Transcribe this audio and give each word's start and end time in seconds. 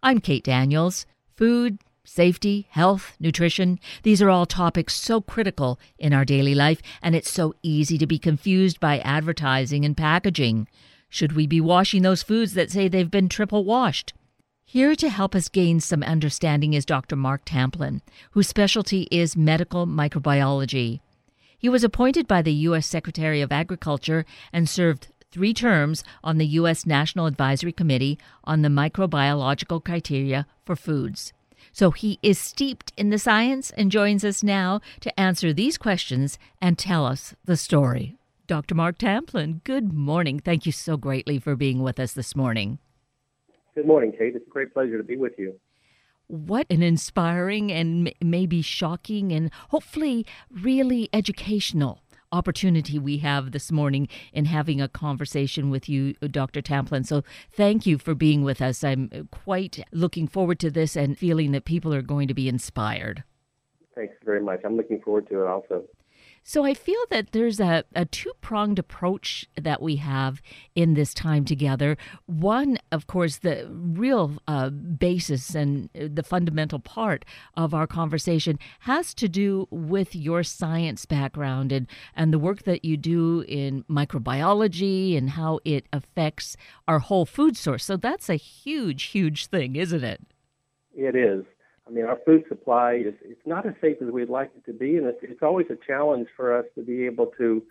I'm 0.00 0.20
Kate 0.20 0.44
Daniels. 0.44 1.06
Food, 1.36 1.78
safety, 2.04 2.68
health, 2.70 3.16
nutrition, 3.18 3.80
these 4.04 4.22
are 4.22 4.30
all 4.30 4.46
topics 4.46 4.94
so 4.94 5.20
critical 5.20 5.80
in 5.98 6.12
our 6.12 6.24
daily 6.24 6.54
life, 6.54 6.80
and 7.02 7.16
it's 7.16 7.32
so 7.32 7.54
easy 7.64 7.98
to 7.98 8.06
be 8.06 8.18
confused 8.18 8.78
by 8.78 9.00
advertising 9.00 9.84
and 9.84 9.96
packaging. 9.96 10.68
Should 11.08 11.32
we 11.32 11.48
be 11.48 11.60
washing 11.60 12.02
those 12.02 12.22
foods 12.22 12.54
that 12.54 12.70
say 12.70 12.86
they've 12.86 13.10
been 13.10 13.28
triple 13.28 13.64
washed? 13.64 14.12
Here 14.64 14.94
to 14.94 15.08
help 15.08 15.34
us 15.34 15.48
gain 15.48 15.80
some 15.80 16.04
understanding 16.04 16.74
is 16.74 16.86
Dr. 16.86 17.16
Mark 17.16 17.44
Tamplin, 17.44 18.00
whose 18.30 18.46
specialty 18.46 19.08
is 19.10 19.36
medical 19.36 19.84
microbiology. 19.84 21.00
He 21.58 21.68
was 21.68 21.82
appointed 21.82 22.28
by 22.28 22.42
the 22.42 22.52
U.S. 22.52 22.86
Secretary 22.86 23.40
of 23.40 23.50
Agriculture 23.50 24.24
and 24.52 24.68
served 24.68 25.08
three 25.30 25.52
terms 25.52 26.04
on 26.24 26.38
the 26.38 26.46
U.S. 26.46 26.86
National 26.86 27.26
Advisory 27.26 27.72
Committee 27.72 28.18
on 28.44 28.62
the 28.62 28.68
Microbiological 28.68 29.84
Criteria 29.84 30.46
for 30.64 30.76
Foods. 30.76 31.32
So 31.72 31.90
he 31.90 32.18
is 32.22 32.38
steeped 32.38 32.92
in 32.96 33.10
the 33.10 33.18
science 33.18 33.70
and 33.72 33.90
joins 33.90 34.24
us 34.24 34.42
now 34.42 34.80
to 35.00 35.20
answer 35.20 35.52
these 35.52 35.76
questions 35.76 36.38
and 36.62 36.78
tell 36.78 37.04
us 37.04 37.34
the 37.44 37.56
story. 37.56 38.16
Dr. 38.46 38.74
Mark 38.74 38.96
Tamplin, 38.98 39.60
good 39.64 39.92
morning. 39.92 40.40
Thank 40.40 40.64
you 40.64 40.72
so 40.72 40.96
greatly 40.96 41.38
for 41.38 41.54
being 41.54 41.82
with 41.82 42.00
us 42.00 42.14
this 42.14 42.34
morning. 42.34 42.78
Good 43.74 43.86
morning, 43.86 44.12
Kate. 44.12 44.34
It's 44.34 44.46
a 44.46 44.50
great 44.50 44.72
pleasure 44.72 44.96
to 44.96 45.04
be 45.04 45.16
with 45.16 45.38
you. 45.38 45.60
What 46.28 46.66
an 46.70 46.82
inspiring 46.82 47.70
and 47.70 48.12
maybe 48.22 48.62
shocking 48.62 49.32
and 49.32 49.50
hopefully 49.68 50.26
really 50.50 51.08
educational 51.12 52.02
opportunity 52.32 52.98
we 52.98 53.18
have 53.18 53.52
this 53.52 53.72
morning 53.72 54.08
in 54.32 54.44
having 54.44 54.80
a 54.80 54.88
conversation 54.88 55.70
with 55.70 55.88
you, 55.88 56.14
Dr. 56.14 56.60
Tamplin. 56.60 57.06
So 57.06 57.22
thank 57.50 57.86
you 57.86 57.98
for 57.98 58.14
being 58.14 58.42
with 58.42 58.60
us. 58.60 58.84
I'm 58.84 59.28
quite 59.30 59.84
looking 59.92 60.28
forward 60.28 60.58
to 60.60 60.70
this 60.70 60.96
and 60.96 61.16
feeling 61.18 61.52
that 61.52 61.64
people 61.64 61.94
are 61.94 62.02
going 62.02 62.28
to 62.28 62.34
be 62.34 62.48
inspired. 62.48 63.24
Thanks 63.94 64.14
very 64.24 64.42
much. 64.42 64.60
I'm 64.64 64.76
looking 64.76 65.00
forward 65.00 65.28
to 65.28 65.42
it 65.42 65.46
also. 65.46 65.84
So 66.42 66.64
I 66.64 66.74
feel 66.74 67.00
that 67.10 67.32
there's 67.32 67.60
a, 67.60 67.84
a 67.94 68.04
two 68.04 68.32
pronged 68.40 68.78
approach 68.78 69.46
that 69.60 69.82
we 69.82 69.96
have 69.96 70.40
in 70.74 70.94
this 70.94 71.12
time 71.12 71.44
together. 71.44 71.96
One, 72.26 72.78
of 72.90 73.06
course, 73.06 73.38
the 73.38 73.68
real 73.70 74.38
uh, 74.46 74.70
basis 74.70 75.54
and 75.54 75.90
the 75.94 76.22
fundamental 76.22 76.78
part 76.78 77.24
of 77.54 77.74
our 77.74 77.86
conversation 77.86 78.58
has 78.80 79.14
to 79.14 79.28
do 79.28 79.68
with 79.70 80.16
your 80.16 80.42
science 80.42 81.04
background 81.04 81.72
and, 81.72 81.86
and 82.14 82.32
the 82.32 82.38
work 82.38 82.62
that 82.62 82.84
you 82.84 82.96
do 82.96 83.44
in 83.46 83.84
microbiology 83.84 85.16
and 85.16 85.30
how 85.30 85.60
it 85.64 85.86
affects 85.92 86.56
our 86.86 86.98
whole 86.98 87.26
food 87.26 87.56
source. 87.56 87.84
So 87.84 87.96
that's 87.96 88.28
a 88.28 88.36
huge, 88.36 89.04
huge 89.04 89.46
thing, 89.46 89.76
isn't 89.76 90.04
it? 90.04 90.20
It 90.94 91.14
is. 91.14 91.44
I 91.88 91.90
mean, 91.90 92.04
our 92.04 92.18
food 92.26 92.44
supply 92.48 92.94
is 92.94 93.14
it's 93.22 93.46
not 93.46 93.66
as 93.66 93.72
safe 93.80 93.96
as 94.02 94.10
we'd 94.10 94.28
like 94.28 94.50
it 94.56 94.64
to 94.70 94.76
be, 94.76 94.96
and 94.96 95.06
it's, 95.06 95.18
it's 95.22 95.42
always 95.42 95.66
a 95.70 95.76
challenge 95.86 96.28
for 96.36 96.56
us 96.56 96.66
to 96.74 96.82
be 96.82 97.06
able 97.06 97.26
to, 97.38 97.62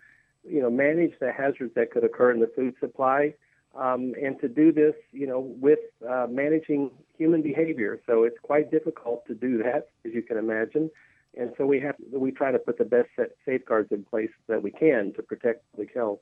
you 0.48 0.60
know, 0.60 0.70
manage 0.70 1.12
the 1.20 1.32
hazards 1.32 1.72
that 1.76 1.92
could 1.92 2.04
occur 2.04 2.32
in 2.32 2.40
the 2.40 2.50
food 2.56 2.74
supply, 2.80 3.34
um, 3.76 4.14
and 4.20 4.40
to 4.40 4.48
do 4.48 4.72
this, 4.72 4.94
you 5.12 5.26
know, 5.26 5.40
with 5.60 5.78
uh, 6.08 6.26
managing 6.28 6.90
human 7.16 7.42
behavior. 7.42 8.00
So 8.06 8.24
it's 8.24 8.38
quite 8.42 8.70
difficult 8.70 9.26
to 9.26 9.34
do 9.34 9.62
that, 9.62 9.88
as 10.04 10.12
you 10.12 10.22
can 10.22 10.36
imagine. 10.36 10.90
And 11.36 11.52
so 11.56 11.66
we 11.66 11.78
have 11.80 11.94
we 12.10 12.32
try 12.32 12.50
to 12.50 12.58
put 12.58 12.78
the 12.78 12.84
best 12.84 13.10
safeguards 13.44 13.92
in 13.92 14.02
place 14.02 14.30
that 14.48 14.62
we 14.62 14.72
can 14.72 15.12
to 15.14 15.22
protect 15.22 15.70
public 15.70 15.94
health. 15.94 16.18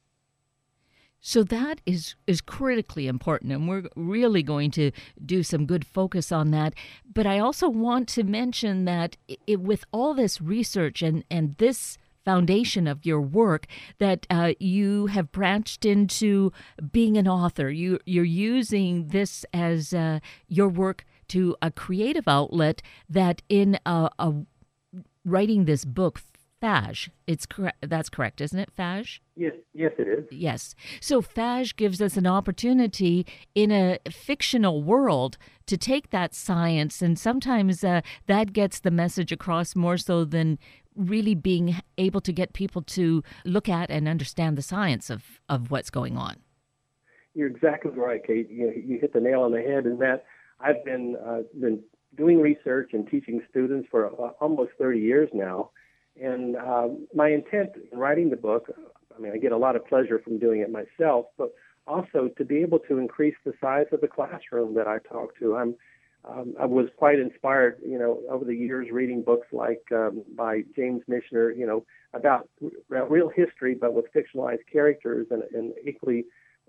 So 1.28 1.42
that 1.42 1.80
is 1.84 2.14
is 2.28 2.40
critically 2.40 3.08
important 3.08 3.50
and 3.50 3.68
we're 3.68 3.88
really 3.96 4.44
going 4.44 4.70
to 4.70 4.92
do 5.24 5.42
some 5.42 5.66
good 5.66 5.84
focus 5.84 6.30
on 6.30 6.52
that. 6.52 6.72
But 7.12 7.26
I 7.26 7.40
also 7.40 7.68
want 7.68 8.08
to 8.10 8.22
mention 8.22 8.84
that 8.84 9.16
it, 9.26 9.60
with 9.60 9.84
all 9.92 10.14
this 10.14 10.40
research 10.40 11.02
and 11.02 11.24
and 11.28 11.56
this 11.56 11.98
foundation 12.24 12.86
of 12.86 13.04
your 13.04 13.20
work 13.20 13.66
that 13.98 14.24
uh, 14.30 14.52
you 14.60 15.06
have 15.06 15.32
branched 15.32 15.84
into 15.84 16.52
being 16.92 17.16
an 17.16 17.26
author. 17.26 17.70
You 17.70 17.98
you're 18.06 18.24
using 18.52 19.08
this 19.08 19.44
as 19.52 19.92
uh, 19.92 20.20
your 20.46 20.68
work 20.68 21.04
to 21.30 21.56
a 21.60 21.72
creative 21.72 22.28
outlet 22.28 22.82
that 23.10 23.42
in 23.48 23.80
a, 23.84 24.10
a 24.20 24.32
writing 25.24 25.64
this 25.64 25.84
book 25.84 26.20
Phage. 26.66 27.10
It's 27.26 27.46
correct. 27.46 27.78
That's 27.88 28.08
correct, 28.08 28.40
isn't 28.40 28.58
it? 28.58 28.70
Phage. 28.76 29.20
Yes, 29.36 29.52
yes, 29.72 29.92
it 29.98 30.08
is. 30.08 30.24
Yes. 30.30 30.74
So 31.00 31.22
Phage 31.22 31.76
gives 31.76 32.02
us 32.02 32.16
an 32.16 32.26
opportunity 32.26 33.24
in 33.54 33.70
a 33.70 33.98
fictional 34.10 34.82
world 34.82 35.38
to 35.66 35.76
take 35.76 36.10
that 36.10 36.34
science, 36.34 37.02
and 37.02 37.18
sometimes 37.18 37.84
uh, 37.84 38.00
that 38.26 38.52
gets 38.52 38.80
the 38.80 38.90
message 38.90 39.30
across 39.30 39.76
more 39.76 39.96
so 39.96 40.24
than 40.24 40.58
really 40.96 41.34
being 41.34 41.76
able 41.98 42.20
to 42.22 42.32
get 42.32 42.52
people 42.52 42.82
to 42.82 43.22
look 43.44 43.68
at 43.68 43.90
and 43.90 44.08
understand 44.08 44.56
the 44.56 44.62
science 44.62 45.10
of, 45.10 45.40
of 45.48 45.70
what's 45.70 45.90
going 45.90 46.16
on. 46.16 46.36
You're 47.34 47.48
exactly 47.48 47.92
right, 47.92 48.22
Kate. 48.26 48.48
You, 48.50 48.72
you 48.74 48.98
hit 48.98 49.12
the 49.12 49.20
nail 49.20 49.42
on 49.42 49.52
the 49.52 49.60
head 49.60 49.84
in 49.84 49.98
that 49.98 50.24
I've 50.58 50.84
been 50.84 51.16
uh, 51.24 51.42
been 51.60 51.80
doing 52.16 52.40
research 52.40 52.90
and 52.94 53.06
teaching 53.06 53.42
students 53.50 53.86
for 53.90 54.06
uh, 54.06 54.30
almost 54.40 54.70
30 54.78 54.98
years 54.98 55.28
now 55.34 55.70
and 56.22 56.56
uh, 56.56 56.88
my 57.14 57.28
intent 57.28 57.70
in 57.92 57.98
writing 57.98 58.30
the 58.30 58.36
book, 58.36 58.70
I 59.16 59.20
mean, 59.20 59.32
I 59.32 59.38
get 59.38 59.52
a 59.52 59.56
lot 59.56 59.76
of 59.76 59.86
pleasure 59.86 60.18
from 60.18 60.38
doing 60.38 60.60
it 60.60 60.70
myself, 60.70 61.26
but 61.38 61.52
also 61.86 62.28
to 62.36 62.44
be 62.44 62.58
able 62.58 62.78
to 62.80 62.98
increase 62.98 63.36
the 63.44 63.52
size 63.60 63.86
of 63.92 64.00
the 64.00 64.08
classroom 64.08 64.74
that 64.74 64.86
I 64.86 64.98
talk 64.98 65.38
to. 65.38 65.56
I'm 65.56 65.74
um, 66.28 66.54
I 66.60 66.66
was 66.66 66.88
quite 66.96 67.20
inspired, 67.20 67.78
you 67.86 67.98
know, 67.98 68.20
over 68.28 68.44
the 68.44 68.54
years 68.54 68.88
reading 68.90 69.22
books 69.22 69.46
like 69.52 69.82
um, 69.92 70.24
by 70.36 70.62
James 70.74 71.02
Michener, 71.08 71.56
you 71.56 71.64
know, 71.66 71.84
about 72.14 72.48
r- 72.90 73.06
real 73.06 73.28
history 73.28 73.76
but 73.80 73.94
with 73.94 74.06
fictionalized 74.12 74.66
characters, 74.70 75.28
and, 75.30 75.44
and 75.54 75.72
equally 75.86 76.24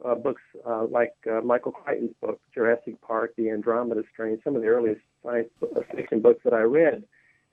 uh, 0.05 0.13
books 0.13 0.43
uh, 0.67 0.85
like 0.85 1.13
uh, 1.31 1.41
Michael 1.41 1.71
Crichton's 1.71 2.13
book 2.21 2.39
Jurassic 2.53 3.01
Park, 3.01 3.33
The 3.35 3.49
Andromeda 3.49 4.03
Strain, 4.13 4.39
some 4.43 4.55
of 4.55 4.61
the 4.61 4.67
earliest 4.67 5.01
science 5.23 5.49
fiction 5.95 6.21
books 6.21 6.41
that 6.43 6.53
I 6.53 6.61
read. 6.61 7.03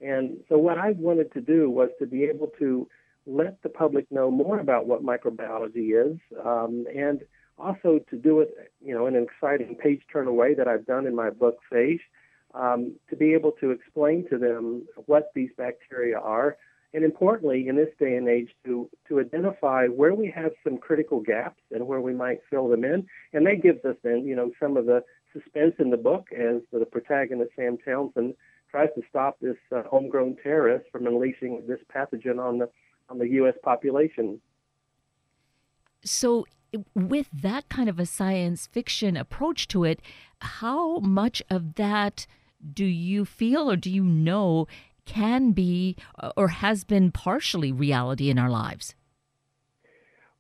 And 0.05 0.39
so 0.49 0.59
what 0.59 0.79
I 0.79 0.91
wanted 0.93 1.33
to 1.33 1.41
do 1.41 1.71
was 1.71 1.89
to 1.99 2.07
be 2.07 2.25
able 2.25 2.49
to 2.59 2.87
let 3.27 3.63
the 3.63 3.71
public 3.71 4.11
know 4.11 4.31
more 4.31 4.59
about 4.61 4.87
what 4.87 5.03
microbiology 5.03 5.89
is, 5.95 6.19
um, 6.45 6.87
and 6.95 7.21
also 7.59 8.01
to 8.11 8.17
do 8.17 8.41
it, 8.41 8.55
you 8.85 8.95
know, 8.95 9.07
in 9.07 9.17
an 9.17 9.23
exciting 9.25 9.77
page-turner 9.77 10.33
way 10.33 10.55
that 10.55 10.69
I've 10.69 10.85
done 10.85 11.07
in 11.07 11.15
my 11.15 11.31
book 11.31 11.57
Phage, 11.73 12.01
um, 12.55 12.95
to 13.09 13.17
be 13.17 13.33
able 13.33 13.53
to 13.53 13.71
explain 13.71 14.29
to 14.29 14.37
them 14.39 14.87
what 15.07 15.31
these 15.35 15.51
bacteria 15.57 16.19
are, 16.19 16.57
and 16.93 17.03
importantly, 17.03 17.67
in 17.67 17.77
this 17.77 17.89
day 17.99 18.15
and 18.17 18.29
age, 18.29 18.51
to 18.65 18.89
to 19.09 19.21
identify 19.21 19.87
where 19.87 20.15
we 20.15 20.31
have 20.31 20.53
some 20.63 20.77
critical 20.79 21.21
gaps 21.21 21.63
and 21.73 21.87
where 21.87 22.01
we 22.01 22.15
might 22.15 22.41
fill 22.51 22.69
them 22.69 22.85
in, 22.85 23.07
and 23.33 23.47
that 23.47 23.63
gives 23.63 23.85
us 23.85 23.97
then, 24.03 24.25
you 24.25 24.37
know, 24.37 24.53
some 24.61 24.77
of 24.77 24.87
the 24.87 25.03
suspense 25.33 25.75
in 25.79 25.91
the 25.91 25.97
book 25.97 26.29
as 26.33 26.61
the 26.73 26.87
protagonist 26.87 27.51
Sam 27.57 27.79
Townsend 27.85 28.35
tries 28.75 28.89
to 28.97 29.03
stop 29.09 29.39
this 29.41 29.57
uh, 29.71 29.83
homegrown 29.89 30.37
terrorist 30.43 30.85
from 30.91 31.07
unleashing 31.07 31.63
this 31.69 31.79
pathogen 31.95 32.41
on 32.41 32.59
the 32.59 32.69
on 33.09 33.19
the 33.19 33.29
U.S. 33.41 33.55
population. 33.63 34.41
So, 36.05 36.47
with 36.93 37.29
that 37.33 37.69
kind 37.69 37.89
of 37.89 38.01
a 38.01 38.07
science 38.07 38.67
fiction 38.67 39.17
approach 39.17 39.69
to 39.69 39.85
it, 39.85 40.01
how 40.41 40.99
much 40.99 41.41
of 41.49 41.77
that 41.77 42.27
do 42.73 42.85
you 42.85 43.25
feel 43.25 43.71
or 43.71 43.77
do 43.77 43.91
you 43.91 44.03
know 44.03 44.67
can 45.05 45.53
be 45.53 45.97
uh, 46.19 46.33
or 46.37 46.49
has 46.49 46.83
been 46.83 47.13
partially 47.13 47.71
reality 47.71 48.29
in 48.29 48.41
our 48.41 48.51
lives? 48.51 48.97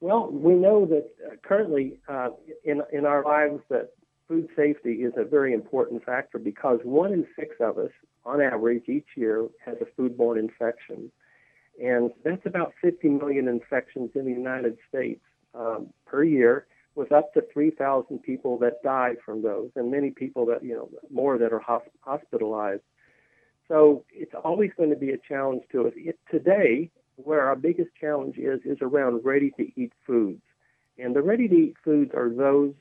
Well, 0.00 0.28
we 0.32 0.54
know 0.54 0.86
that 0.86 1.06
uh, 1.24 1.36
currently 1.44 2.00
uh, 2.08 2.30
in 2.64 2.82
in 2.92 3.06
our 3.06 3.22
lives 3.22 3.60
that 3.70 3.90
food 4.26 4.48
safety 4.56 4.94
is 5.06 5.12
a 5.16 5.24
very 5.24 5.54
important 5.54 6.04
factor 6.04 6.38
because 6.40 6.80
one 6.82 7.12
in 7.12 7.26
six 7.38 7.54
of 7.60 7.78
us, 7.78 7.92
on 8.26 8.40
average, 8.40 8.88
each 8.88 9.06
year 9.16 9.46
has 9.64 9.76
a 9.80 10.00
foodborne 10.00 10.38
infection. 10.38 11.10
And 11.82 12.10
that's 12.24 12.44
about 12.46 12.72
50 12.80 13.08
million 13.08 13.48
infections 13.48 14.10
in 14.14 14.24
the 14.24 14.30
United 14.30 14.78
States 14.88 15.20
um, 15.54 15.88
per 16.06 16.24
year, 16.24 16.66
with 16.94 17.10
up 17.10 17.32
to 17.34 17.42
3,000 17.52 18.22
people 18.22 18.58
that 18.58 18.82
die 18.82 19.14
from 19.24 19.42
those, 19.42 19.70
and 19.74 19.90
many 19.90 20.10
people 20.10 20.46
that, 20.46 20.64
you 20.64 20.74
know, 20.74 20.88
more 21.10 21.38
that 21.38 21.52
are 21.52 21.62
hospitalized. 22.00 22.82
So 23.68 24.04
it's 24.12 24.34
always 24.44 24.70
going 24.76 24.90
to 24.90 24.96
be 24.96 25.10
a 25.10 25.18
challenge 25.18 25.62
to 25.72 25.88
us. 25.88 25.92
It, 25.96 26.18
today, 26.30 26.90
where 27.16 27.42
our 27.42 27.56
biggest 27.56 27.90
challenge 28.00 28.36
is, 28.38 28.60
is 28.64 28.78
around 28.80 29.24
ready 29.24 29.50
to 29.56 29.66
eat 29.80 29.92
foods. 30.06 30.42
And 30.98 31.14
the 31.14 31.22
ready 31.22 31.48
to 31.48 31.54
eat 31.54 31.76
foods 31.84 32.12
are 32.14 32.30
those 32.30 32.74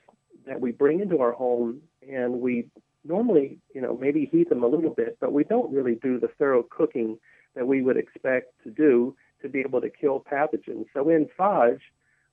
that 0.46 0.60
we 0.60 0.72
bring 0.72 1.00
into 1.00 1.18
our 1.18 1.32
home 1.32 1.80
and 2.08 2.40
we 2.40 2.68
normally, 3.04 3.58
you 3.74 3.80
know, 3.80 3.96
maybe 4.00 4.28
heat 4.30 4.48
them 4.48 4.62
a 4.62 4.66
little 4.66 4.90
bit, 4.90 5.18
but 5.20 5.32
we 5.32 5.44
don't 5.44 5.72
really 5.72 5.96
do 5.96 6.18
the 6.18 6.28
thorough 6.38 6.62
cooking 6.62 7.18
that 7.54 7.66
we 7.66 7.82
would 7.82 7.96
expect 7.96 8.52
to 8.64 8.70
do 8.70 9.14
to 9.42 9.48
be 9.48 9.60
able 9.60 9.80
to 9.80 9.90
kill 9.90 10.20
pathogens. 10.20 10.86
So 10.94 11.08
in 11.10 11.28
Phage, 11.38 11.80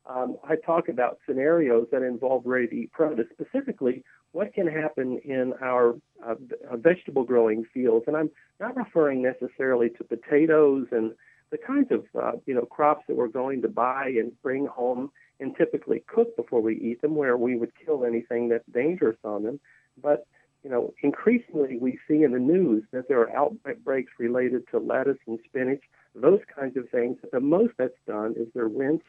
um, 0.06 0.38
I 0.44 0.56
talk 0.56 0.90
about 0.90 1.20
scenarios 1.28 1.88
that 1.92 2.02
involve 2.02 2.44
ready 2.46 2.68
to 2.68 2.76
eat 2.76 2.92
produce, 2.92 3.28
specifically 3.32 4.04
what 4.32 4.54
can 4.54 4.66
happen 4.66 5.20
in 5.24 5.54
our 5.62 5.96
uh, 6.26 6.36
vegetable 6.74 7.24
growing 7.24 7.66
fields. 7.74 8.06
And 8.08 8.16
I'm 8.16 8.32
not 8.60 8.76
referring 8.76 9.22
necessarily 9.22 9.90
to 9.90 10.04
potatoes 10.04 10.88
and 10.92 11.12
the 11.52 11.58
kinds 11.58 11.92
of 11.92 12.06
uh, 12.20 12.32
you 12.46 12.56
know 12.56 12.66
crops 12.66 13.04
that 13.08 13.16
we're 13.16 13.28
going 13.28 13.62
to 13.62 13.68
buy 13.68 14.08
and 14.08 14.32
bring 14.42 14.66
home 14.66 15.12
and 15.40 15.56
typically 15.58 16.04
cook 16.08 16.36
before 16.38 16.62
we 16.62 16.78
eat 16.78 17.02
them, 17.02 17.16
where 17.16 17.36
we 17.36 17.58
would 17.58 17.72
kill 17.86 18.06
anything 18.06 18.48
that's 18.48 18.64
dangerous 18.74 19.18
on 19.24 19.44
them. 19.44 19.60
But 20.02 20.26
you 20.64 20.70
know, 20.70 20.94
increasingly 21.02 21.78
we 21.78 21.98
see 22.08 22.24
in 22.24 22.32
the 22.32 22.40
news 22.40 22.84
that 22.92 23.08
there 23.08 23.20
are 23.20 23.36
outbreaks 23.36 24.12
related 24.20 24.68
to 24.70 24.78
lettuce 24.78 25.18
and 25.28 25.40
spinach, 25.46 25.82
those 26.14 26.40
kinds 26.56 26.78
of 26.78 26.90
things. 26.90 27.18
The 27.32 27.40
most 27.40 27.74
that's 27.78 27.94
done 28.06 28.36
is 28.38 28.48
they're 28.54 28.68
rinsed 28.68 29.06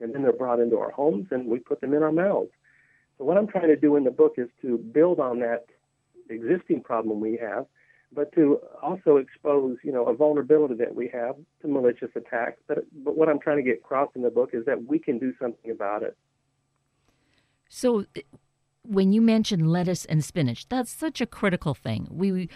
and 0.00 0.14
then 0.14 0.22
they're 0.22 0.32
brought 0.32 0.60
into 0.60 0.78
our 0.78 0.90
homes 0.90 1.26
and 1.30 1.46
we 1.46 1.58
put 1.58 1.80
them 1.80 1.94
in 1.94 2.02
our 2.02 2.12
mouths. 2.12 2.50
So 3.18 3.24
what 3.24 3.36
I'm 3.36 3.46
trying 3.46 3.68
to 3.68 3.76
do 3.76 3.96
in 3.96 4.04
the 4.04 4.10
book 4.10 4.34
is 4.38 4.48
to 4.62 4.78
build 4.78 5.20
on 5.20 5.40
that 5.40 5.66
existing 6.28 6.82
problem 6.82 7.20
we 7.20 7.36
have, 7.36 7.66
but 8.12 8.32
to 8.32 8.60
also 8.82 9.16
expose, 9.16 9.76
you 9.82 9.92
know, 9.92 10.04
a 10.06 10.14
vulnerability 10.14 10.74
that 10.76 10.94
we 10.94 11.08
have 11.08 11.36
to 11.62 11.68
malicious 11.68 12.10
attacks. 12.16 12.60
But 12.66 12.78
but 13.04 13.16
what 13.16 13.28
I'm 13.28 13.38
trying 13.38 13.58
to 13.58 13.62
get 13.62 13.78
across 13.78 14.10
in 14.14 14.22
the 14.22 14.30
book 14.30 14.50
is 14.52 14.64
that 14.66 14.86
we 14.86 14.98
can 14.98 15.18
do 15.18 15.32
something 15.40 15.70
about 15.70 16.02
it. 16.02 16.16
So 17.68 18.04
when 18.86 19.12
you 19.12 19.20
mention 19.20 19.66
lettuce 19.66 20.04
and 20.04 20.24
spinach, 20.24 20.68
that's 20.68 20.90
such 20.90 21.20
a 21.20 21.26
critical 21.26 21.74
thing. 21.74 22.06
We 22.10 22.48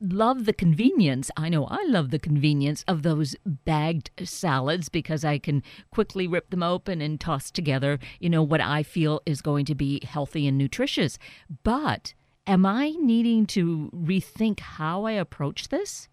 love 0.00 0.46
the 0.46 0.52
convenience. 0.52 1.30
I 1.36 1.48
know 1.48 1.66
I 1.66 1.84
love 1.86 2.10
the 2.10 2.18
convenience 2.18 2.84
of 2.88 3.02
those 3.02 3.36
bagged 3.44 4.10
salads 4.24 4.88
because 4.88 5.24
I 5.24 5.38
can 5.38 5.62
quickly 5.90 6.26
rip 6.26 6.50
them 6.50 6.62
open 6.62 7.00
and 7.00 7.20
toss 7.20 7.50
together, 7.50 7.98
you 8.18 8.30
know, 8.30 8.42
what 8.42 8.60
I 8.60 8.82
feel 8.82 9.20
is 9.26 9.42
going 9.42 9.66
to 9.66 9.74
be 9.74 10.00
healthy 10.04 10.46
and 10.46 10.56
nutritious. 10.56 11.18
But 11.62 12.14
am 12.46 12.64
I 12.64 12.90
needing 12.98 13.46
to 13.46 13.90
rethink 13.94 14.60
how 14.60 15.04
I 15.04 15.12
approach 15.12 15.68
this? 15.68 16.08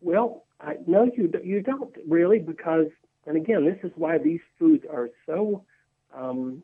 Well, 0.00 0.44
I, 0.60 0.76
no, 0.86 1.10
you 1.14 1.30
you 1.44 1.62
don't 1.62 1.94
really 2.08 2.38
because, 2.38 2.86
and 3.26 3.36
again, 3.36 3.66
this 3.66 3.78
is 3.82 3.92
why 3.96 4.16
these 4.18 4.40
foods 4.58 4.84
are 4.90 5.10
so 5.26 5.64
um, 6.16 6.62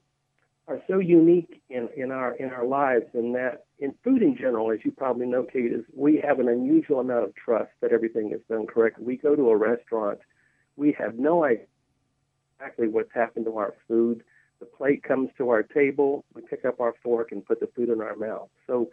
are 0.68 0.80
so 0.88 0.98
unique 0.98 1.62
in, 1.70 1.88
in 1.96 2.10
our 2.10 2.34
in 2.34 2.50
our 2.50 2.66
lives 2.66 3.06
in 3.14 3.32
that 3.34 3.66
in 3.78 3.94
food 4.02 4.22
in 4.22 4.36
general, 4.36 4.72
as 4.72 4.78
you 4.84 4.90
probably 4.90 5.26
know, 5.26 5.44
Kate, 5.44 5.72
is 5.72 5.84
we 5.94 6.22
have 6.26 6.40
an 6.40 6.48
unusual 6.48 7.00
amount 7.00 7.24
of 7.24 7.34
trust 7.34 7.70
that 7.80 7.92
everything 7.92 8.32
is 8.32 8.40
done 8.48 8.66
correctly. 8.66 9.04
We 9.04 9.16
go 9.16 9.36
to 9.36 9.50
a 9.50 9.56
restaurant, 9.56 10.18
we 10.76 10.92
have 10.98 11.18
no 11.18 11.44
idea 11.44 11.66
exactly 12.58 12.88
what's 12.88 13.12
happened 13.14 13.44
to 13.44 13.58
our 13.58 13.74
food. 13.86 14.24
The 14.60 14.66
plate 14.66 15.02
comes 15.02 15.28
to 15.36 15.50
our 15.50 15.62
table, 15.62 16.24
we 16.34 16.42
pick 16.42 16.64
up 16.64 16.80
our 16.80 16.94
fork 17.02 17.30
and 17.30 17.44
put 17.44 17.60
the 17.60 17.68
food 17.76 17.90
in 17.90 18.00
our 18.00 18.16
mouth. 18.16 18.48
So 18.66 18.90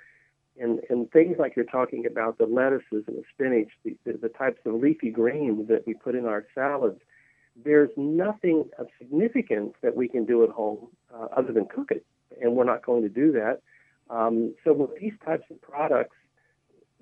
and, 0.59 0.81
and 0.89 1.09
things 1.11 1.37
like 1.39 1.55
you're 1.55 1.65
talking 1.65 2.05
about, 2.05 2.37
the 2.37 2.45
lettuces 2.45 3.05
and 3.07 3.17
the 3.17 3.23
spinach, 3.33 3.69
the, 3.83 3.97
the, 4.05 4.19
the 4.21 4.29
types 4.29 4.59
of 4.65 4.75
leafy 4.75 5.09
greens 5.09 5.67
that 5.67 5.87
we 5.87 5.93
put 5.93 6.15
in 6.15 6.25
our 6.25 6.45
salads, 6.53 7.01
there's 7.55 7.91
nothing 7.97 8.65
of 8.79 8.87
significance 8.97 9.73
that 9.81 9.95
we 9.95 10.07
can 10.07 10.25
do 10.25 10.43
at 10.43 10.49
home 10.49 10.87
uh, 11.13 11.27
other 11.37 11.53
than 11.53 11.65
cook 11.65 11.91
it, 11.91 12.05
and 12.41 12.55
we're 12.55 12.63
not 12.63 12.85
going 12.85 13.03
to 13.03 13.09
do 13.09 13.31
that. 13.33 13.61
Um, 14.09 14.55
so 14.63 14.73
with 14.73 14.99
these 14.99 15.13
types 15.23 15.45
of 15.49 15.61
products, 15.61 16.15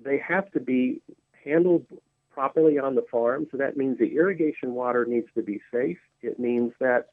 they 0.02 0.18
have 0.18 0.50
to 0.52 0.60
be 0.60 1.00
handled 1.44 1.86
properly 2.32 2.78
on 2.78 2.94
the 2.94 3.04
farm. 3.10 3.46
So 3.50 3.56
that 3.58 3.76
means 3.76 3.98
the 3.98 4.14
irrigation 4.16 4.74
water 4.74 5.04
needs 5.04 5.28
to 5.34 5.42
be 5.42 5.60
safe. 5.72 5.98
It 6.22 6.38
means 6.38 6.72
that 6.80 7.08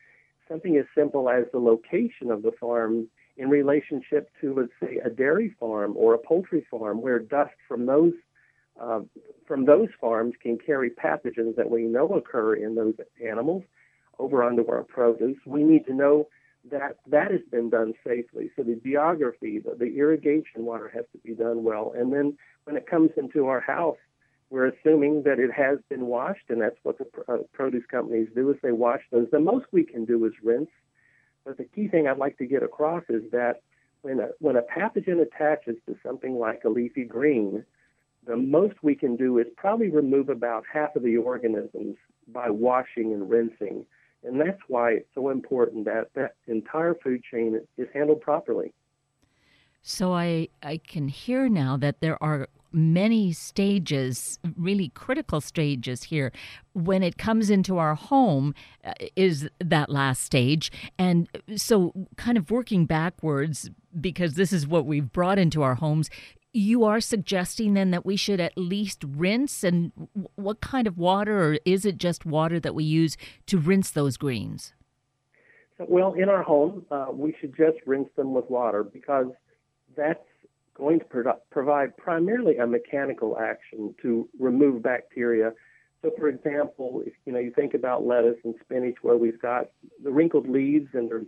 something 0.48 0.78
as 0.78 0.86
simple 0.96 1.30
as 1.30 1.46
the 1.52 1.60
location 1.60 2.32
of 2.32 2.42
the 2.42 2.52
farm 2.60 3.08
in 3.38 3.50
relationship 3.50 4.30
to, 4.42 4.54
let's 4.54 4.72
say, 4.82 5.00
a 5.04 5.10
dairy 5.10 5.56
farm 5.60 5.94
or 5.96 6.14
a 6.14 6.18
poultry 6.18 6.66
farm, 6.70 7.02
where 7.02 7.20
dust 7.20 7.54
from 7.68 7.86
those 7.86 8.14
uh, 8.80 9.02
from 9.46 9.66
those 9.66 9.90
farms 10.00 10.34
can 10.42 10.58
carry 10.58 10.90
pathogens 10.90 11.56
that 11.56 11.70
we 11.70 11.84
know 11.84 12.08
occur 12.10 12.56
in 12.56 12.76
those 12.76 12.96
animals 13.26 13.64
over 14.18 14.44
onto 14.44 14.68
our 14.70 14.84
produce. 14.84 15.38
We 15.46 15.64
need 15.64 15.86
to 15.88 15.94
know 15.94 16.28
that 16.72 16.98
that 17.08 17.32
has 17.32 17.42
been 17.52 17.70
done 17.70 17.94
safely. 18.06 18.52
So 18.56 18.64
the 18.64 18.80
geography, 18.84 19.60
the, 19.60 19.76
the 19.76 19.98
irrigation 19.98 20.66
water 20.66 20.92
has 20.94 21.06
to 21.14 21.18
be 21.20 21.34
done 21.34 21.64
well. 21.64 21.94
And 21.98 22.12
then 22.12 22.38
when 22.66 22.76
it 22.76 22.86
comes 22.86 23.12
into 23.18 23.48
our 23.48 23.62
house, 23.62 23.98
we're 24.50 24.68
assuming 24.68 25.24
that 25.24 25.40
it 25.40 25.52
has 25.52 25.78
been 25.90 26.08
washed, 26.08 26.50
and 26.50 26.62
that's 26.62 26.76
what 26.84 26.98
the 26.98 27.06
uh, 27.32 27.38
produce 27.54 27.86
companies 27.90 28.30
do 28.36 28.50
is 28.50 28.58
they 28.64 28.72
wash 28.72 29.02
those. 29.12 29.28
The 29.32 29.40
most 29.40 29.68
we 29.72 29.84
can 29.84 30.06
do 30.06 30.26
is 30.26 30.34
rinse. 30.44 30.72
But 31.46 31.58
the 31.58 31.66
key 31.66 31.88
thing 31.88 32.08
I'd 32.08 32.18
like 32.18 32.38
to 32.40 32.46
get 32.46 32.64
across 32.64 33.04
is 33.10 33.24
that 33.32 33.62
when 34.02 34.20
a, 34.20 34.30
when 34.40 34.56
a 34.56 34.62
pathogen 34.62 35.22
attaches 35.22 35.76
to 35.88 35.96
something 36.04 36.38
like 36.38 36.64
a 36.66 36.70
leafy 36.70 37.04
green, 37.04 37.64
the 38.30 38.38
most 38.38 38.76
we 38.84 38.94
can 38.94 39.16
do 39.16 39.40
is 39.40 39.48
probably 39.58 39.90
remove 39.90 40.30
about 40.30 40.64
half 40.72 40.96
of 40.96 41.02
the 41.02 41.18
organisms 41.18 41.96
by 42.28 42.48
washing 42.48 43.12
and 43.12 43.28
rinsing. 43.28 43.88
And 44.24 44.40
that's 44.40 44.62
why 44.68 44.92
it's 44.92 45.10
so 45.16 45.30
important 45.30 45.86
that 45.86 46.12
that 46.14 46.36
entire 46.48 46.94
food 46.94 47.24
chain 47.24 47.60
is 47.78 47.88
handled 47.92 48.22
properly. 48.22 48.72
So 49.82 50.14
I, 50.14 50.50
I 50.62 50.80
can 50.86 51.08
hear 51.08 51.50
now 51.50 51.76
that 51.78 52.02
there 52.02 52.22
are 52.22 52.48
many 52.72 53.32
stages, 53.32 54.38
really 54.56 54.90
critical 54.90 55.42
stages 55.42 56.04
here. 56.04 56.32
When 56.74 57.02
it 57.02 57.18
comes 57.18 57.50
into 57.50 57.80
our 57.80 57.96
home, 57.96 58.54
uh, 58.84 58.94
is 59.16 59.50
that 59.60 59.90
last 59.90 60.24
stage. 60.24 60.72
And 61.00 61.28
so, 61.56 61.94
kind 62.16 62.38
of 62.38 62.52
working 62.52 62.86
backwards, 62.86 63.72
because 64.00 64.36
this 64.36 64.54
is 64.54 64.68
what 64.68 64.86
we've 64.86 65.12
brought 65.12 65.40
into 65.40 65.64
our 65.64 65.76
homes, 65.76 66.12
you 66.54 66.84
are 66.84 67.00
suggesting 67.00 67.74
then 67.74 67.92
that 67.92 68.06
we 68.06 68.16
should 68.16 68.40
at 68.40 68.58
least 68.58 69.04
rinse? 69.06 69.64
And 69.64 69.92
what 70.36 70.62
kind 70.62 70.88
of 70.88 70.98
water 70.98 71.42
or 71.42 71.60
is 71.66 71.86
it 71.86 71.98
just 71.98 72.26
water 72.26 72.60
that 72.60 72.76
we 72.76 72.84
use 72.84 73.18
to 73.48 73.58
rinse 73.58 73.92
those 73.92 74.18
greens? 74.18 74.74
Well 75.78 76.14
in 76.14 76.30
our 76.30 76.44
home 76.44 76.86
uh, 76.92 77.08
we 77.12 77.36
should 77.40 77.56
just 77.56 77.78
rinse 77.86 78.10
them 78.16 78.34
with 78.34 78.50
water 78.50 78.84
because 78.84 79.28
that's 79.96 80.20
going 80.74 81.00
to 81.00 81.06
pro- 81.06 81.40
provide 81.52 81.96
primarily 81.98 82.58
a 82.58 82.68
mechanical 82.68 83.38
action 83.40 83.94
to 84.02 84.28
remove 84.40 84.82
bacteria. 84.82 85.54
So 86.02 86.12
for 86.18 86.28
example 86.28 87.04
if 87.06 87.14
you 87.26 87.34
know 87.34 87.40
you 87.40 87.52
think 87.52 87.74
about 87.74 88.06
lettuce 88.06 88.38
and 88.44 88.56
spinach 88.62 88.96
where 89.04 89.18
we've 89.18 89.42
got 89.42 89.70
the 90.04 90.12
wrinkled 90.12 90.50
leaves 90.50 90.90
and 90.94 91.10
there's 91.10 91.28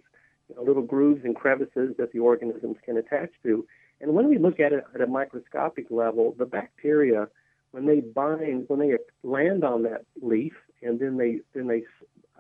you 0.49 0.55
know, 0.55 0.63
little 0.63 0.83
grooves 0.83 1.23
and 1.23 1.35
crevices 1.35 1.95
that 1.97 2.11
the 2.11 2.19
organisms 2.19 2.77
can 2.83 2.97
attach 2.97 3.29
to 3.43 3.65
and 4.01 4.13
when 4.13 4.27
we 4.27 4.37
look 4.37 4.59
at 4.59 4.73
it 4.73 4.83
at 4.93 5.01
a 5.01 5.07
microscopic 5.07 5.87
level, 5.89 6.35
the 6.37 6.45
bacteria, 6.45 7.27
when 7.71 7.85
they 7.85 8.01
bind, 8.01 8.65
when 8.67 8.79
they 8.79 8.97
land 9.23 9.63
on 9.63 9.83
that 9.83 10.05
leaf, 10.21 10.53
and 10.81 10.99
then 10.99 11.17
they 11.17 11.39
then 11.53 11.67
they 11.67 11.83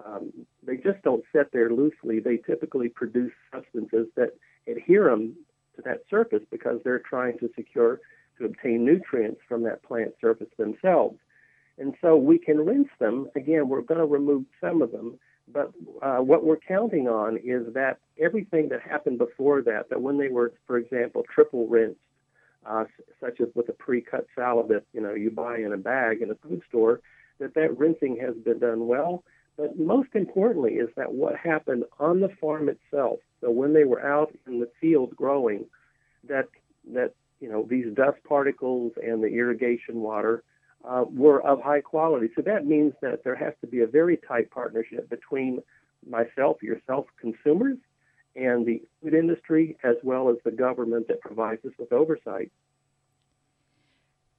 um, 0.03 0.31
they 0.63 0.77
just 0.77 1.01
don't 1.03 1.23
sit 1.33 1.51
there 1.51 1.69
loosely. 1.69 2.19
They 2.19 2.37
typically 2.37 2.89
produce 2.89 3.33
substances 3.53 4.07
that 4.15 4.31
adhere 4.67 5.09
them 5.09 5.35
to 5.75 5.81
that 5.83 6.03
surface 6.09 6.43
because 6.49 6.79
they're 6.83 6.99
trying 6.99 7.37
to 7.39 7.49
secure 7.55 7.99
to 8.37 8.45
obtain 8.45 8.83
nutrients 8.85 9.41
from 9.47 9.63
that 9.63 9.83
plant 9.83 10.13
surface 10.19 10.49
themselves. 10.57 11.17
And 11.77 11.95
so 12.01 12.15
we 12.15 12.37
can 12.37 12.65
rinse 12.65 12.89
them. 12.99 13.29
Again, 13.35 13.69
we're 13.69 13.81
going 13.81 13.99
to 13.99 14.05
remove 14.05 14.45
some 14.59 14.81
of 14.81 14.91
them, 14.91 15.17
but 15.47 15.71
uh, 16.01 16.17
what 16.17 16.43
we're 16.43 16.57
counting 16.57 17.07
on 17.07 17.37
is 17.37 17.73
that 17.73 17.97
everything 18.19 18.69
that 18.69 18.81
happened 18.81 19.17
before 19.17 19.61
that, 19.63 19.89
that 19.89 20.01
when 20.01 20.17
they 20.17 20.29
were, 20.29 20.53
for 20.67 20.77
example, 20.77 21.23
triple 21.33 21.67
rinsed, 21.67 21.99
uh, 22.65 22.85
such 23.19 23.41
as 23.41 23.47
with 23.55 23.69
a 23.69 23.73
pre-cut 23.73 24.27
salad 24.35 24.67
that 24.69 24.83
you 24.93 25.01
know 25.01 25.13
you 25.13 25.31
buy 25.31 25.57
in 25.57 25.73
a 25.73 25.77
bag 25.77 26.21
in 26.21 26.29
a 26.29 26.35
food 26.35 26.61
store, 26.69 27.01
that 27.39 27.53
that 27.55 27.77
rinsing 27.77 28.17
has 28.17 28.35
been 28.35 28.59
done 28.59 28.87
well. 28.87 29.23
But 29.57 29.77
most 29.77 30.09
importantly 30.13 30.75
is 30.75 30.89
that 30.95 31.13
what 31.13 31.35
happened 31.35 31.83
on 31.99 32.19
the 32.19 32.29
farm 32.39 32.69
itself. 32.69 33.19
So 33.41 33.49
when 33.51 33.73
they 33.73 33.83
were 33.83 34.05
out 34.05 34.33
in 34.47 34.59
the 34.59 34.69
field 34.79 35.15
growing, 35.15 35.65
that 36.27 36.47
that 36.93 37.13
you 37.39 37.49
know 37.49 37.65
these 37.67 37.87
dust 37.93 38.23
particles 38.27 38.93
and 39.03 39.23
the 39.23 39.27
irrigation 39.27 40.01
water 40.01 40.43
uh, 40.87 41.05
were 41.09 41.41
of 41.41 41.61
high 41.61 41.81
quality. 41.81 42.29
So 42.35 42.41
that 42.43 42.65
means 42.65 42.93
that 43.01 43.23
there 43.23 43.35
has 43.35 43.53
to 43.61 43.67
be 43.67 43.81
a 43.81 43.87
very 43.87 44.17
tight 44.27 44.49
partnership 44.51 45.09
between 45.09 45.61
myself, 46.07 46.63
yourself, 46.63 47.05
consumers, 47.19 47.77
and 48.35 48.65
the 48.65 48.81
food 49.01 49.13
industry, 49.13 49.77
as 49.83 49.95
well 50.03 50.29
as 50.29 50.37
the 50.43 50.51
government 50.51 51.07
that 51.07 51.21
provides 51.21 51.63
us 51.65 51.73
with 51.77 51.91
oversight. 51.91 52.51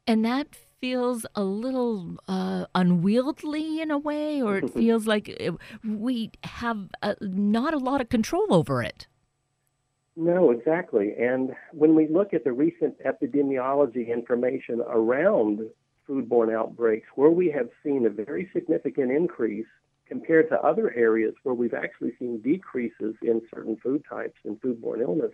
And 0.07 0.25
that 0.25 0.49
feels 0.81 1.25
a 1.37 1.45
little 1.45 2.17
uh, 2.27 2.67
unwieldy 2.75 3.81
in 3.81 3.91
a 3.91 3.99
way, 3.99 4.43
or 4.43 4.57
it 4.57 4.71
feels 4.75 5.07
like 5.07 5.41
we 5.85 6.31
have 6.43 6.89
uh, 7.03 7.15
not 7.21 7.75
a 7.75 7.79
lot 7.79 8.01
of 8.01 8.09
control 8.09 8.53
over 8.53 8.83
it. 8.83 9.07
No, 10.17 10.51
exactly. 10.51 11.15
And 11.19 11.55
when 11.73 11.95
we 11.95 12.07
look 12.07 12.35
at 12.35 12.45
the 12.45 12.53
recent 12.53 12.97
epidemiology 13.03 14.13
information 14.13 14.83
around 14.87 15.61
foodborne 16.13 16.55
outbreaks, 16.55 17.09
where 17.15 17.31
we 17.31 17.51
have 17.51 17.69
seen 17.83 18.05
a 18.07 18.11
very 18.11 18.51
significant 18.53 19.11
increase 19.11 19.67
compared 20.07 20.49
to 20.51 20.61
other 20.61 20.93
areas 20.95 21.35
where 21.43 21.55
we've 21.55 21.75
actually 21.75 22.13
seen 22.19 22.39
decreases 22.41 23.15
in 23.23 23.41
certain 23.55 23.77
food 23.83 24.05
types 24.09 24.39
and 24.45 24.61
foodborne 24.61 25.01
illness, 25.01 25.33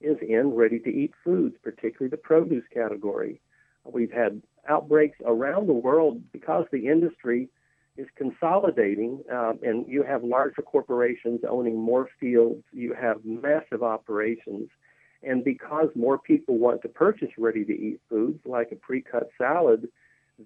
is 0.00 0.16
in 0.26 0.54
ready 0.54 0.78
to 0.78 0.90
eat 0.90 1.12
foods, 1.24 1.54
particularly 1.62 2.10
the 2.10 2.16
produce 2.16 2.64
category. 2.72 3.40
We've 3.84 4.12
had 4.12 4.42
outbreaks 4.68 5.18
around 5.24 5.68
the 5.68 5.72
world 5.72 6.22
because 6.32 6.66
the 6.70 6.86
industry 6.86 7.48
is 7.96 8.06
consolidating, 8.16 9.22
uh, 9.32 9.54
and 9.62 9.86
you 9.88 10.02
have 10.02 10.22
larger 10.24 10.62
corporations 10.62 11.40
owning 11.48 11.78
more 11.78 12.08
fields, 12.18 12.62
you 12.72 12.94
have 12.94 13.24
massive 13.24 13.82
operations. 13.82 14.68
And 15.22 15.44
because 15.44 15.88
more 15.94 16.18
people 16.18 16.56
want 16.56 16.80
to 16.82 16.88
purchase 16.88 17.30
ready 17.36 17.64
to 17.64 17.72
eat 17.72 18.00
foods 18.08 18.40
like 18.46 18.72
a 18.72 18.76
pre 18.76 19.02
cut 19.02 19.28
salad, 19.36 19.88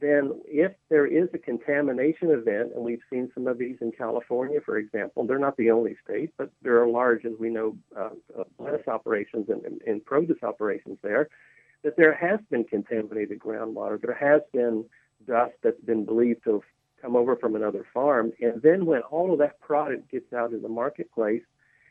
then 0.00 0.40
if 0.46 0.72
there 0.88 1.06
is 1.06 1.28
a 1.34 1.38
contamination 1.38 2.30
event, 2.30 2.72
and 2.74 2.84
we've 2.84 3.02
seen 3.10 3.30
some 3.34 3.46
of 3.46 3.58
these 3.58 3.76
in 3.80 3.92
California, 3.92 4.60
for 4.64 4.78
example, 4.78 5.26
they're 5.26 5.38
not 5.38 5.56
the 5.56 5.70
only 5.70 5.96
state, 6.02 6.30
but 6.36 6.50
there 6.62 6.82
are 6.82 6.88
large, 6.88 7.24
as 7.24 7.32
we 7.38 7.50
know, 7.50 7.76
uh, 7.96 8.10
uh, 8.38 8.44
lettuce 8.58 8.88
operations 8.88 9.46
and, 9.48 9.64
and, 9.64 9.80
and 9.86 10.04
produce 10.04 10.42
operations 10.42 10.98
there, 11.02 11.28
that 11.82 11.96
there 11.96 12.14
has 12.14 12.40
been 12.50 12.64
contaminated 12.64 13.38
groundwater. 13.38 14.00
There 14.00 14.14
has 14.14 14.42
been 14.52 14.84
dust 15.26 15.54
that's 15.62 15.80
been 15.82 16.04
believed 16.04 16.44
to 16.44 16.54
have 16.54 16.62
come 17.00 17.16
over 17.16 17.36
from 17.36 17.54
another 17.54 17.86
farm. 17.92 18.32
And 18.40 18.60
then 18.62 18.86
when 18.86 19.02
all 19.02 19.32
of 19.32 19.38
that 19.38 19.60
product 19.60 20.10
gets 20.10 20.32
out 20.32 20.52
in 20.52 20.62
the 20.62 20.68
marketplace, 20.68 21.42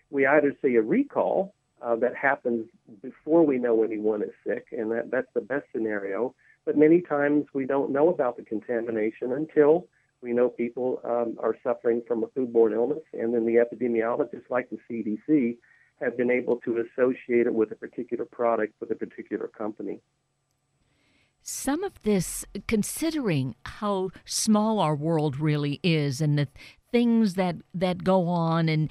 we 0.10 0.26
either 0.26 0.54
see 0.62 0.76
a 0.76 0.82
recall 0.82 1.54
uh, 1.82 1.96
that 1.98 2.16
happens 2.16 2.68
before 3.02 3.46
we 3.46 3.58
know 3.58 3.84
anyone 3.84 4.24
is 4.24 4.32
sick, 4.46 4.68
and 4.72 4.92
that, 4.92 5.12
that's 5.12 5.28
the 5.34 5.42
best 5.42 5.66
scenario 5.72 6.34
but 6.66 6.78
many 6.78 7.02
times 7.02 7.46
we 7.54 7.66
don't 7.66 7.92
know 7.92 8.10
about 8.10 8.38
the 8.38 8.44
contamination 8.44 9.34
until 9.34 9.88
we 10.22 10.32
know 10.32 10.50
people 10.50 11.02
um, 11.04 11.38
are 11.40 11.56
suffering 11.64 12.02
from 12.08 12.24
a 12.24 12.28
foodborne 12.28 12.74
illness, 12.74 13.04
and 13.14 13.34
then 13.34 13.46
the 13.46 13.56
epidemiologists, 13.56 14.50
like 14.50 14.70
the 14.70 14.80
CDC, 14.90 15.58
have 16.02 16.18
been 16.18 16.32
able 16.32 16.58
to 16.58 16.78
associate 16.78 17.46
it 17.46 17.54
with 17.54 17.72
a 17.72 17.76
particular 17.76 18.26
product 18.26 18.74
with 18.80 18.90
a 18.92 18.96
particular 18.96 19.48
company. 19.48 20.00
Some 21.42 21.84
of 21.84 22.02
this, 22.04 22.46
considering 22.68 23.56
how 23.66 24.12
small 24.24 24.80
our 24.80 24.96
world 24.96 25.40
really 25.40 25.82
is, 25.84 26.22
and 26.22 26.40
the 26.40 26.48
things 26.92 27.34
that 27.34 27.58
that 27.74 28.06
go 28.06 28.28
on, 28.30 28.70
and 28.70 28.90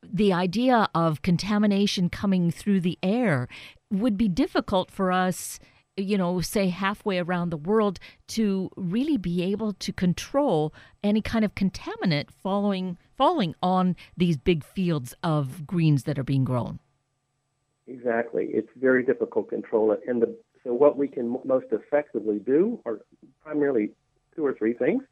the 0.00 0.32
idea 0.32 0.88
of 0.94 1.22
contamination 1.22 2.08
coming 2.08 2.52
through 2.52 2.80
the 2.80 2.98
air 3.02 3.48
would 3.90 4.16
be 4.16 4.28
difficult 4.28 4.90
for 4.90 5.10
us 5.10 5.58
you 5.96 6.16
know, 6.16 6.40
say 6.40 6.68
halfway 6.68 7.18
around 7.18 7.50
the 7.50 7.56
world 7.56 7.98
to 8.28 8.70
really 8.76 9.16
be 9.16 9.42
able 9.42 9.74
to 9.74 9.92
control 9.92 10.72
any 11.02 11.20
kind 11.20 11.44
of 11.44 11.54
contaminant 11.54 12.30
following 12.30 12.96
falling 13.16 13.54
on 13.62 13.94
these 14.16 14.36
big 14.36 14.64
fields 14.64 15.14
of 15.22 15.66
greens 15.66 16.04
that 16.04 16.18
are 16.18 16.24
being 16.24 16.44
grown. 16.44 16.78
Exactly, 17.86 18.46
it's 18.52 18.70
very 18.76 19.04
difficult 19.04 19.50
to 19.50 19.56
control 19.56 19.92
it, 19.92 20.00
and 20.06 20.22
the, 20.22 20.34
so 20.64 20.72
what 20.72 20.96
we 20.96 21.08
can 21.08 21.36
most 21.44 21.66
effectively 21.72 22.38
do 22.38 22.80
are 22.86 23.00
primarily 23.42 23.90
two 24.34 24.46
or 24.46 24.54
three 24.54 24.72
things. 24.72 25.02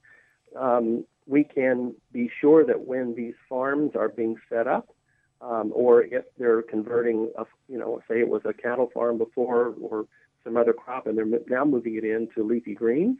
Um, 0.57 1.05
we 1.27 1.45
can 1.45 1.95
be 2.13 2.31
sure 2.41 2.65
that 2.65 2.87
when 2.87 3.15
these 3.15 3.35
farms 3.49 3.93
are 3.95 4.09
being 4.09 4.37
set 4.49 4.67
up, 4.67 4.95
um, 5.41 5.73
or 5.75 6.03
if 6.03 6.25
they're 6.39 6.63
converting, 6.63 7.31
a, 7.39 7.45
you 7.69 7.79
know, 7.79 8.01
say 8.09 8.21
it 8.21 8.29
was 8.29 8.43
a 8.45 8.53
cattle 8.53 8.91
farm 8.93 9.19
before, 9.19 9.75
or 9.81 10.07
some 10.45 10.57
other 10.57 10.73
crop 10.73 11.07
and 11.07 11.17
they're 11.17 11.41
now 11.49 11.65
moving 11.65 11.97
it 11.97 12.05
into 12.05 12.43
leafy 12.43 12.75
greens, 12.75 13.19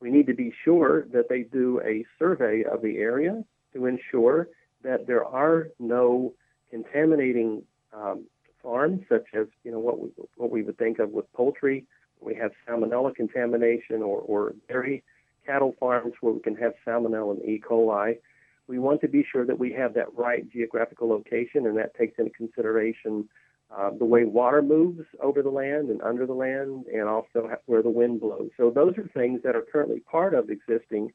we 0.00 0.10
need 0.10 0.26
to 0.26 0.34
be 0.34 0.52
sure 0.64 1.06
that 1.12 1.28
they 1.28 1.42
do 1.42 1.80
a 1.84 2.04
survey 2.18 2.64
of 2.64 2.82
the 2.82 2.98
area 2.98 3.44
to 3.74 3.86
ensure 3.86 4.48
that 4.82 5.06
there 5.06 5.24
are 5.24 5.68
no 5.78 6.32
contaminating 6.70 7.62
um, 7.92 8.24
farms, 8.62 9.02
such 9.08 9.26
as 9.34 9.46
you 9.64 9.70
know 9.70 9.78
what 9.78 10.00
we, 10.00 10.08
what 10.36 10.50
we 10.50 10.62
would 10.62 10.78
think 10.78 10.98
of 10.98 11.10
with 11.10 11.30
poultry. 11.32 11.86
We 12.20 12.34
have 12.36 12.52
salmonella 12.68 13.14
contamination, 13.14 14.02
or, 14.02 14.20
or 14.20 14.54
dairy 14.68 15.02
cattle 15.46 15.74
farms 15.80 16.14
where 16.20 16.32
we 16.32 16.40
can 16.40 16.56
have 16.56 16.74
salmonella 16.86 17.40
and 17.40 17.48
E. 17.48 17.60
coli. 17.60 18.18
We 18.66 18.78
want 18.78 19.00
to 19.00 19.08
be 19.08 19.26
sure 19.30 19.44
that 19.46 19.58
we 19.58 19.72
have 19.72 19.94
that 19.94 20.14
right 20.14 20.48
geographical 20.50 21.08
location, 21.08 21.66
and 21.66 21.76
that 21.76 21.94
takes 21.94 22.18
into 22.18 22.30
consideration 22.30 23.28
uh, 23.76 23.90
the 23.98 24.04
way 24.04 24.24
water 24.24 24.62
moves 24.62 25.06
over 25.22 25.42
the 25.42 25.50
land 25.50 25.90
and 25.90 26.02
under 26.02 26.26
the 26.26 26.32
land, 26.32 26.86
and 26.92 27.08
also 27.08 27.48
where 27.66 27.82
the 27.82 27.90
wind 27.90 28.20
blows. 28.20 28.50
So 28.56 28.70
those 28.70 28.98
are 28.98 29.08
things 29.14 29.40
that 29.44 29.54
are 29.54 29.64
currently 29.72 30.00
part 30.00 30.34
of 30.34 30.50
existing 30.50 31.12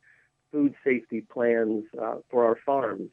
food 0.52 0.74
safety 0.84 1.22
plans 1.22 1.84
uh, 2.02 2.16
for 2.30 2.46
our 2.46 2.58
farms. 2.66 3.10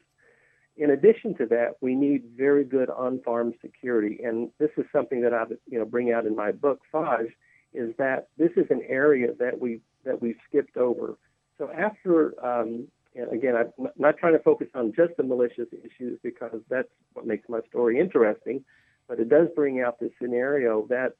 In 0.77 0.91
addition 0.91 1.35
to 1.37 1.45
that, 1.47 1.75
we 1.81 1.93
need 1.93 2.23
very 2.35 2.63
good 2.63 2.89
on-farm 2.89 3.53
security, 3.61 4.21
and 4.23 4.49
this 4.59 4.71
is 4.77 4.85
something 4.91 5.21
that 5.21 5.33
I, 5.33 5.43
you 5.69 5.77
know, 5.77 5.85
bring 5.85 6.11
out 6.11 6.25
in 6.25 6.35
my 6.35 6.51
book 6.51 6.79
Phage, 6.91 7.33
is 7.73 7.93
that 7.97 8.29
this 8.37 8.51
is 8.55 8.65
an 8.69 8.81
area 8.87 9.33
that 9.39 9.59
we 9.59 9.81
that 10.05 10.21
we've 10.21 10.37
skipped 10.47 10.77
over. 10.77 11.17
So 11.57 11.69
after, 11.71 12.33
um, 12.45 12.87
again, 13.31 13.55
I'm 13.55 13.87
not 13.97 14.17
trying 14.17 14.33
to 14.33 14.39
focus 14.39 14.67
on 14.73 14.93
just 14.95 15.15
the 15.17 15.23
malicious 15.23 15.67
issues 15.71 16.19
because 16.23 16.59
that's 16.69 16.89
what 17.13 17.25
makes 17.25 17.47
my 17.47 17.59
story 17.69 17.99
interesting 17.99 18.63
but 19.07 19.19
it 19.19 19.29
does 19.29 19.47
bring 19.55 19.81
out 19.81 19.99
the 19.99 20.11
scenario 20.21 20.85
that 20.87 21.13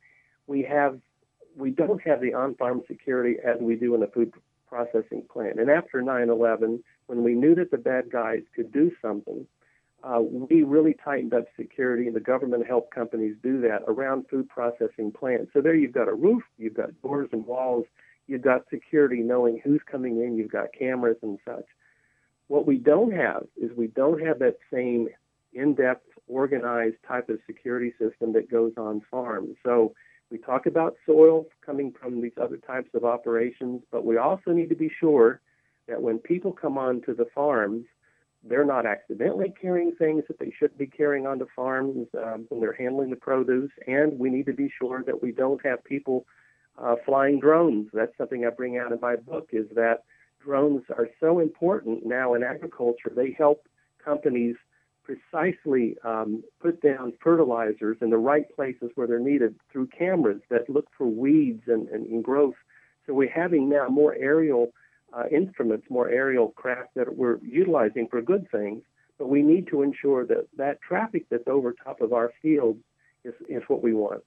we 0.48 0.64
have 0.64 1.00
we 1.56 1.70
don't 1.70 2.02
have 2.02 2.20
the 2.20 2.34
on-farm 2.34 2.82
security 2.88 3.36
as 3.44 3.60
we 3.60 3.76
do 3.76 3.94
in 3.94 4.02
a 4.02 4.08
food 4.08 4.34
processing 4.68 5.24
plant. 5.32 5.60
And 5.60 5.70
after 5.70 6.02
9/11, 6.02 6.84
when 7.06 7.24
we 7.24 7.36
knew 7.36 7.54
that 7.56 7.70
the 7.70 7.78
bad 7.78 8.10
guys 8.10 8.42
could 8.56 8.72
do 8.72 8.92
something, 9.02 9.46
uh, 10.04 10.20
we 10.22 10.64
really 10.64 10.96
tightened 10.96 11.34
up 11.34 11.46
security, 11.56 12.08
and 12.08 12.16
the 12.16 12.20
government 12.20 12.66
helped 12.66 12.94
companies 12.94 13.36
do 13.42 13.62
that 13.62 13.84
around 13.88 14.28
food 14.30 14.50
processing 14.50 15.12
plants. 15.12 15.52
So 15.54 15.62
there, 15.62 15.76
you've 15.76 15.94
got 15.94 16.10
a 16.10 16.14
roof, 16.14 16.44
you've 16.58 16.74
got 16.74 17.02
doors 17.02 17.30
and 17.32 17.46
walls, 17.46 17.86
you've 18.28 18.42
got 18.42 18.68
security, 18.70 19.22
knowing 19.22 19.62
who's 19.64 19.82
coming 19.84 20.22
in, 20.22 20.36
you've 20.36 20.52
got 20.52 20.74
cameras 20.74 21.18
and 21.22 21.40
such. 21.46 21.66
What 22.48 22.66
we 22.66 22.78
don't 22.78 23.14
have 23.14 23.48
is 23.56 23.72
we 23.78 23.88
don't 23.88 24.22
have 24.22 24.40
that 24.40 24.58
same 24.72 25.08
in-depth 25.54 26.13
organized 26.28 26.98
type 27.08 27.30
of 27.30 27.40
security 27.46 27.94
system 28.00 28.34
that 28.34 28.50
goes 28.50 28.74
on 28.78 29.02
farms. 29.12 29.56
So 29.64 29.94
we 30.32 30.38
talk 30.38 30.66
about 30.66 30.96
soil 31.06 31.46
coming 31.66 31.94
from 32.00 32.22
these 32.22 32.38
other 32.42 32.58
types 32.58 32.90
of 32.94 33.04
operations, 33.06 33.82
but 33.92 34.06
we 34.06 34.18
also 34.18 34.52
need 34.52 34.70
to 34.70 34.76
be 34.76 34.92
sure 35.00 35.42
that 35.88 36.02
when 36.02 36.18
people 36.18 36.52
come 36.52 36.78
onto 36.78 37.16
the 37.16 37.28
farms, 37.36 37.86
they're 38.44 38.66
not 38.66 38.86
accidentally 38.86 39.54
carrying 39.62 39.94
things 39.94 40.24
that 40.28 40.40
they 40.40 40.52
shouldn't 40.58 40.78
be 40.78 40.88
carrying 40.88 41.26
onto 41.26 41.46
farms 41.56 42.08
um, 42.18 42.46
when 42.50 42.60
they're 42.60 42.74
handling 42.74 43.10
the 43.10 43.16
produce. 43.16 43.72
And 43.88 44.20
we 44.20 44.30
need 44.30 44.46
to 44.48 44.54
be 44.54 44.72
sure 44.80 45.04
that 45.06 45.22
we 45.22 45.32
don't 45.32 45.64
have 45.66 45.84
people 45.84 46.26
uh, 46.78 46.96
flying 47.06 47.40
drones. 47.40 47.90
That's 47.94 48.16
something 48.18 48.46
I 48.46 48.50
bring 48.50 48.78
out 48.78 48.92
in 48.92 49.00
my 49.02 49.16
book 49.16 49.50
is 49.54 49.68
that 49.76 50.04
drones 50.44 50.84
are 50.90 51.08
so 51.20 51.40
important 51.40 52.06
now 52.06 52.34
in 52.34 52.44
agriculture. 52.44 53.12
They 53.16 53.32
help 53.38 53.68
companies 54.04 54.56
precisely 55.04 55.98
um, 56.04 56.44
put 56.62 56.82
down 56.82 57.14
fertilizers 57.22 57.98
in 58.02 58.10
the 58.10 58.18
right 58.18 58.46
places 58.56 58.90
where 58.96 59.08
they're 59.08 59.20
needed 59.20 59.56
through 59.72 59.88
cameras 59.88 60.42
that 60.50 60.70
look 60.70 60.88
for 60.98 61.08
weeds 61.08 61.64
and, 61.68 61.88
and, 61.90 62.06
and 62.08 62.24
growth. 62.24 62.56
So 63.06 63.14
we're 63.14 63.30
having 63.30 63.70
now 63.70 63.88
more 63.90 64.16
aerial 64.16 64.72
uh, 65.12 65.26
instruments, 65.32 65.88
more 65.90 66.10
aerial 66.10 66.50
craft 66.50 66.96
that 66.96 67.18
we're 67.18 67.38
utilizing 67.44 68.08
for 68.08 68.22
good 68.22 68.50
things, 68.50 68.82
but 69.20 69.28
we 69.28 69.42
need 69.42 69.68
to 69.68 69.82
ensure 69.82 70.26
that 70.26 70.48
that 70.58 70.82
traffic 70.82 71.26
that's 71.30 71.48
over 71.48 71.74
top 71.74 72.02
of 72.02 72.14
our 72.14 72.32
fields 72.42 72.80
is, 73.24 73.34
is 73.48 73.62
what 73.68 73.84
we 73.84 73.94
want. 73.94 74.24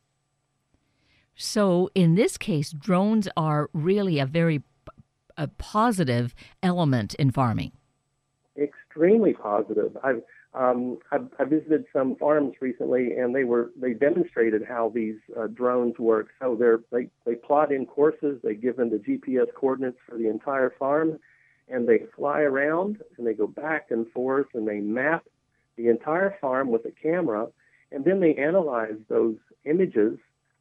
So 1.35 1.91
in 1.95 2.15
this 2.15 2.39
case, 2.39 2.71
drones 2.71 3.29
are 3.37 3.69
really 3.73 4.19
a 4.19 4.27
very 4.27 4.63
a 5.39 5.49
positive 5.49 6.35
element 6.63 7.15
in 7.17 7.31
farming. 7.31 7.73
Extremely 8.57 9.35
positive. 9.35 9.95
I've 10.03 10.23
um, 10.57 10.99
I, 11.13 11.19
I, 11.39 11.45
visited 11.45 11.85
some 11.93 12.17
farms 12.17 12.55
recently, 12.63 13.13
and 13.13 13.35
they 13.35 13.45
were 13.45 13.73
they 13.77 13.93
demonstrated 13.93 14.63
how 14.67 14.91
these 14.95 15.17
uh, 15.39 15.49
drones 15.49 15.99
work. 15.99 16.29
So 16.41 16.81
they 16.91 17.11
they 17.27 17.35
plot 17.35 17.71
in 17.71 17.85
courses, 17.85 18.41
they 18.43 18.55
give 18.55 18.77
them 18.77 18.89
the 18.89 18.97
GPS 18.97 19.53
coordinates 19.55 19.99
for 20.09 20.17
the 20.17 20.29
entire 20.31 20.73
farm, 20.79 21.19
and 21.69 21.87
they 21.87 22.05
fly 22.17 22.41
around 22.41 23.03
and 23.19 23.27
they 23.27 23.35
go 23.35 23.47
back 23.47 23.91
and 23.91 24.11
forth 24.13 24.47
and 24.55 24.67
they 24.67 24.81
map 24.81 25.25
the 25.77 25.89
entire 25.89 26.35
farm 26.41 26.71
with 26.71 26.87
a 26.87 26.91
camera, 26.91 27.49
and 27.93 28.03
then 28.05 28.21
they 28.21 28.35
analyze 28.37 28.97
those 29.09 29.37
images. 29.67 30.19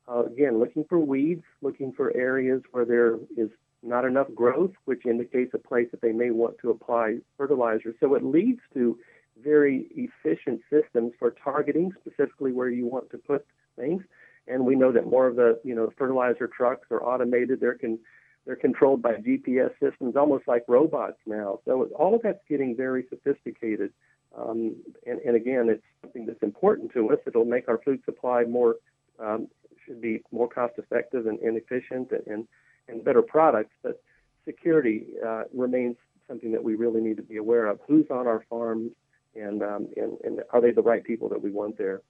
Uh, 0.10 0.26
again, 0.26 0.60
looking 0.60 0.84
for 0.90 1.00
weeds, 1.00 1.46
looking 1.62 1.94
for 1.94 2.16
areas 2.16 2.62
where 2.72 2.86
there 2.86 3.16
is 3.38 3.50
not 3.82 4.04
enough 4.04 4.28
growth, 4.36 4.72
which 4.86 5.06
indicates 5.06 5.54
a 5.54 5.58
place 5.58 5.88
that 5.92 6.02
they 6.02 6.12
may 6.12 6.32
want 6.32 6.58
to 6.60 6.70
apply 6.70 7.18
fertilizer. 7.38 7.96
So 8.00 8.14
it 8.16 8.24
leads 8.24 8.60
to 8.74 8.98
very 9.46 9.88
efficient 9.96 10.62
systems 10.70 11.14
for 11.20 11.32
targeting 11.32 11.94
specifically 12.02 12.52
where 12.52 12.70
you 12.70 12.86
want 12.86 13.10
to 13.12 13.18
put 13.18 13.46
things. 13.78 14.02
And 14.48 14.66
we 14.66 14.76
know 14.76 14.92
that 14.92 15.08
more 15.08 15.28
of 15.28 15.36
the 15.36 15.60
you 15.64 15.76
know 15.76 15.92
fertilizer 15.98 16.48
trucks 16.48 16.88
are 16.92 17.04
automated. 17.04 17.60
They're 17.60 17.76
can 17.76 18.00
they're 18.46 18.56
controlled 18.56 19.02
by 19.02 19.14
GPS 19.14 19.72
systems, 19.80 20.16
almost 20.16 20.48
like 20.48 20.64
robots 20.68 21.18
now. 21.26 21.60
So 21.66 21.90
all 21.98 22.16
of 22.16 22.22
that's 22.22 22.44
getting 22.48 22.76
very 22.76 23.06
sophisticated. 23.10 23.92
Um, 24.38 24.76
and, 25.08 25.20
and, 25.22 25.36
again, 25.36 25.70
it's 25.70 25.82
something 26.02 26.26
that's 26.26 26.44
important 26.44 26.92
to 26.94 27.10
us. 27.12 27.20
It'll 27.26 27.46
make 27.46 27.70
our 27.70 27.80
food 27.80 28.02
supply 28.06 28.44
more 28.44 28.76
um, 29.18 29.48
should 29.86 30.02
be 30.02 30.22
more 30.32 30.50
cost 30.50 30.74
effective 30.78 31.26
and, 31.26 31.40
and 31.40 31.58
efficient 31.58 32.12
and, 32.12 32.28
and, 32.28 32.48
and 32.88 33.04
better 33.04 33.22
products. 33.22 33.72
But 33.82 34.02
security 34.46 35.06
uh, 35.26 35.44
remains 35.54 35.96
something 36.28 36.52
that 36.52 36.64
we 36.64 36.76
really 36.76 37.02
need 37.02 37.18
to 37.18 37.24
be 37.24 37.38
aware 37.38 37.68
of. 37.68 37.80
Who's 37.88 38.06
on 38.10 38.28
our 38.28 38.44
farms, 38.50 38.92
and, 39.36 39.62
um, 39.62 39.88
and, 39.98 40.18
and 40.24 40.42
are 40.52 40.62
they 40.62 40.72
the 40.72 40.82
right 40.82 41.04
people 41.04 41.30
that 41.30 41.42
we 41.42 41.52
want 41.52 41.78
there? 41.78 42.02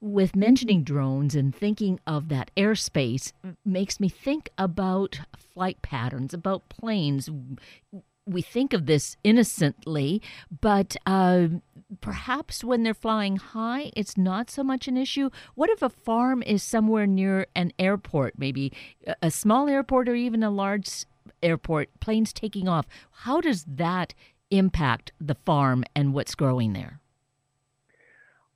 with 0.00 0.34
mentioning 0.34 0.82
drones 0.82 1.34
and 1.34 1.54
thinking 1.54 2.00
of 2.06 2.28
that 2.28 2.50
airspace 2.56 3.32
makes 3.64 4.00
me 4.00 4.08
think 4.08 4.48
about 4.56 5.20
flight 5.36 5.82
patterns, 5.82 6.32
about 6.32 6.68
planes. 6.68 7.28
We 8.24 8.42
think 8.42 8.72
of 8.72 8.86
this 8.86 9.16
innocently, 9.22 10.22
but 10.60 10.96
uh, 11.06 11.48
perhaps 12.00 12.64
when 12.64 12.82
they're 12.82 12.94
flying 12.94 13.36
high, 13.36 13.92
it's 13.94 14.16
not 14.16 14.50
so 14.50 14.64
much 14.64 14.88
an 14.88 14.96
issue. 14.96 15.30
What 15.54 15.70
if 15.70 15.82
a 15.82 15.90
farm 15.90 16.42
is 16.42 16.62
somewhere 16.62 17.06
near 17.06 17.46
an 17.54 17.72
airport, 17.78 18.38
maybe 18.38 18.72
a 19.22 19.30
small 19.30 19.68
airport 19.68 20.08
or 20.08 20.14
even 20.14 20.42
a 20.42 20.50
large 20.50 21.04
airport, 21.42 21.88
planes 22.00 22.32
taking 22.32 22.68
off? 22.68 22.86
How 23.10 23.40
does 23.40 23.64
that 23.68 24.14
impact 24.50 25.12
the 25.20 25.34
farm 25.34 25.84
and 25.94 26.14
what's 26.14 26.34
growing 26.34 26.72
there? 26.72 27.00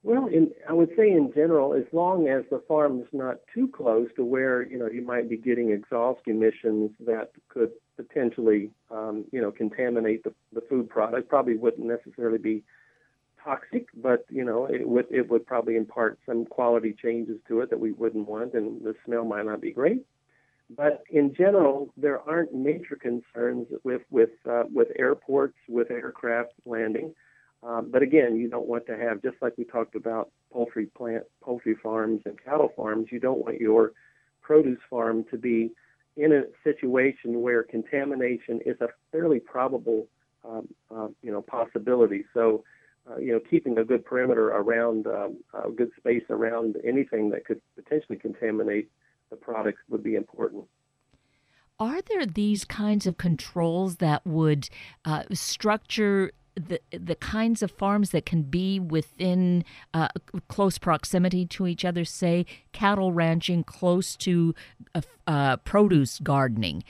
Well, 0.03 0.27
in, 0.29 0.51
I 0.69 0.73
would 0.73 0.91
say 0.97 1.11
in 1.11 1.31
general, 1.35 1.75
as 1.75 1.85
long 1.93 2.27
as 2.27 2.45
the 2.51 2.63
farm 2.67 3.01
is 3.01 3.09
not 3.13 3.37
too 3.55 3.69
close 3.69 4.09
to 4.17 4.25
where 4.25 4.63
you 4.63 4.79
know 4.79 4.89
you 4.89 5.03
might 5.03 5.29
be 5.29 5.37
getting 5.37 5.71
exhaust 5.71 6.21
emissions 6.27 6.93
that 7.01 7.33
could 7.49 7.73
potentially 7.97 8.71
um, 8.91 9.27
you 9.31 9.43
know 9.43 9.51
contaminate 9.51 10.25
the, 10.25 10.33
the 10.55 10.63
food 10.63 10.89
product, 10.89 11.29
probably 11.29 11.57
wouldn't 11.57 11.87
necessarily 11.87 12.39
be 12.39 12.63
toxic, 13.45 13.89
but 13.95 14.25
you 14.31 14.43
know 14.43 14.65
it 14.65 14.89
would 14.89 15.07
it 15.11 15.29
would 15.29 15.47
probably 15.47 15.77
impart 15.77 16.19
some 16.25 16.47
quality 16.47 16.95
changes 16.95 17.39
to 17.49 17.61
it 17.61 17.69
that 17.69 17.81
we 17.81 17.93
wouldn't 17.93 18.27
want, 18.27 18.55
and 18.55 18.83
the 18.83 18.95
smell 19.05 19.27
might 19.27 19.45
not 19.45 19.61
be 19.61 19.71
great. 19.71 20.07
But 20.77 21.03
in 21.11 21.35
general, 21.35 21.93
there 21.97 22.21
aren't 22.21 22.55
major 22.55 22.97
concerns 22.97 23.67
with 23.83 24.03
with 24.11 24.31
uh, 24.49 24.65
with 24.73 24.89
airports 24.97 25.57
with 25.69 25.91
aircraft 25.91 26.53
landing. 26.65 27.15
Um, 27.63 27.91
but 27.91 28.03
again, 28.03 28.37
you 28.37 28.49
don't 28.49 28.69
want 28.69 28.87
to 28.87 28.97
have 28.97 29.21
just 29.21 29.37
like 29.43 29.55
we 29.59 29.65
talked 29.65 29.97
about 29.97 30.31
poultry 30.53 30.87
plant 30.87 31.25
poultry 31.43 31.75
farms 31.75 32.23
and 32.25 32.43
cattle 32.43 32.73
farms. 32.77 33.09
You 33.11 33.19
don't 33.19 33.45
want 33.45 33.61
your 33.61 33.93
produce 34.43 34.79
farm 34.89 35.25
to 35.31 35.39
be 35.39 35.73
in 36.17 36.33
a 36.33 36.43
situation 36.63 37.41
where 37.41 37.63
contamination 37.63 38.61
is 38.65 38.81
a 38.81 38.89
fairly 39.11 39.41
probable 39.41 40.07
um, 40.49 40.69
uh, 40.95 41.09
you 41.23 41.33
know 41.33 41.43
possibility. 41.43 42.25
So 42.33 42.65
uh, 43.11 43.17
you 43.19 43.33
know 43.33 43.41
keeping 43.41 43.77
a 43.79 43.85
good 43.85 44.05
perimeter 44.05 44.49
around 44.51 45.09
um, 45.09 45.39
a 45.53 45.71
good 45.71 45.91
space 45.99 46.25
around 46.31 46.77
anything 46.85 47.31
that 47.31 47.45
could 47.45 47.61
potentially 47.75 48.19
contaminate 48.19 48.89
the 49.31 49.37
products 49.37 49.81
would 49.89 50.03
be 50.03 50.15
important. 50.15 50.65
Are 51.79 52.03
there 52.03 52.27
these 52.27 52.65
kinds 52.65 53.07
of 53.07 53.17
controls 53.17 53.97
that 53.97 54.27
would 54.27 54.69
uh, 55.05 55.23
structure 55.33 56.33
the 56.55 56.81
the 56.91 57.15
kinds 57.15 57.63
of 57.63 57.71
farms 57.71 58.11
that 58.11 58.27
can 58.27 58.43
be 58.43 58.79
within 58.79 59.65
uh, 59.95 60.09
close 60.49 60.79
proximity 60.79 61.47
to 61.47 61.67
each 61.67 61.85
other, 61.85 62.05
say 62.05 62.45
cattle 62.73 63.13
ranching 63.13 63.65
close 63.65 64.17
to 64.17 64.55
uh, 64.95 65.01
uh, 65.27 65.57
produce 65.59 66.19
gardening. 66.19 66.83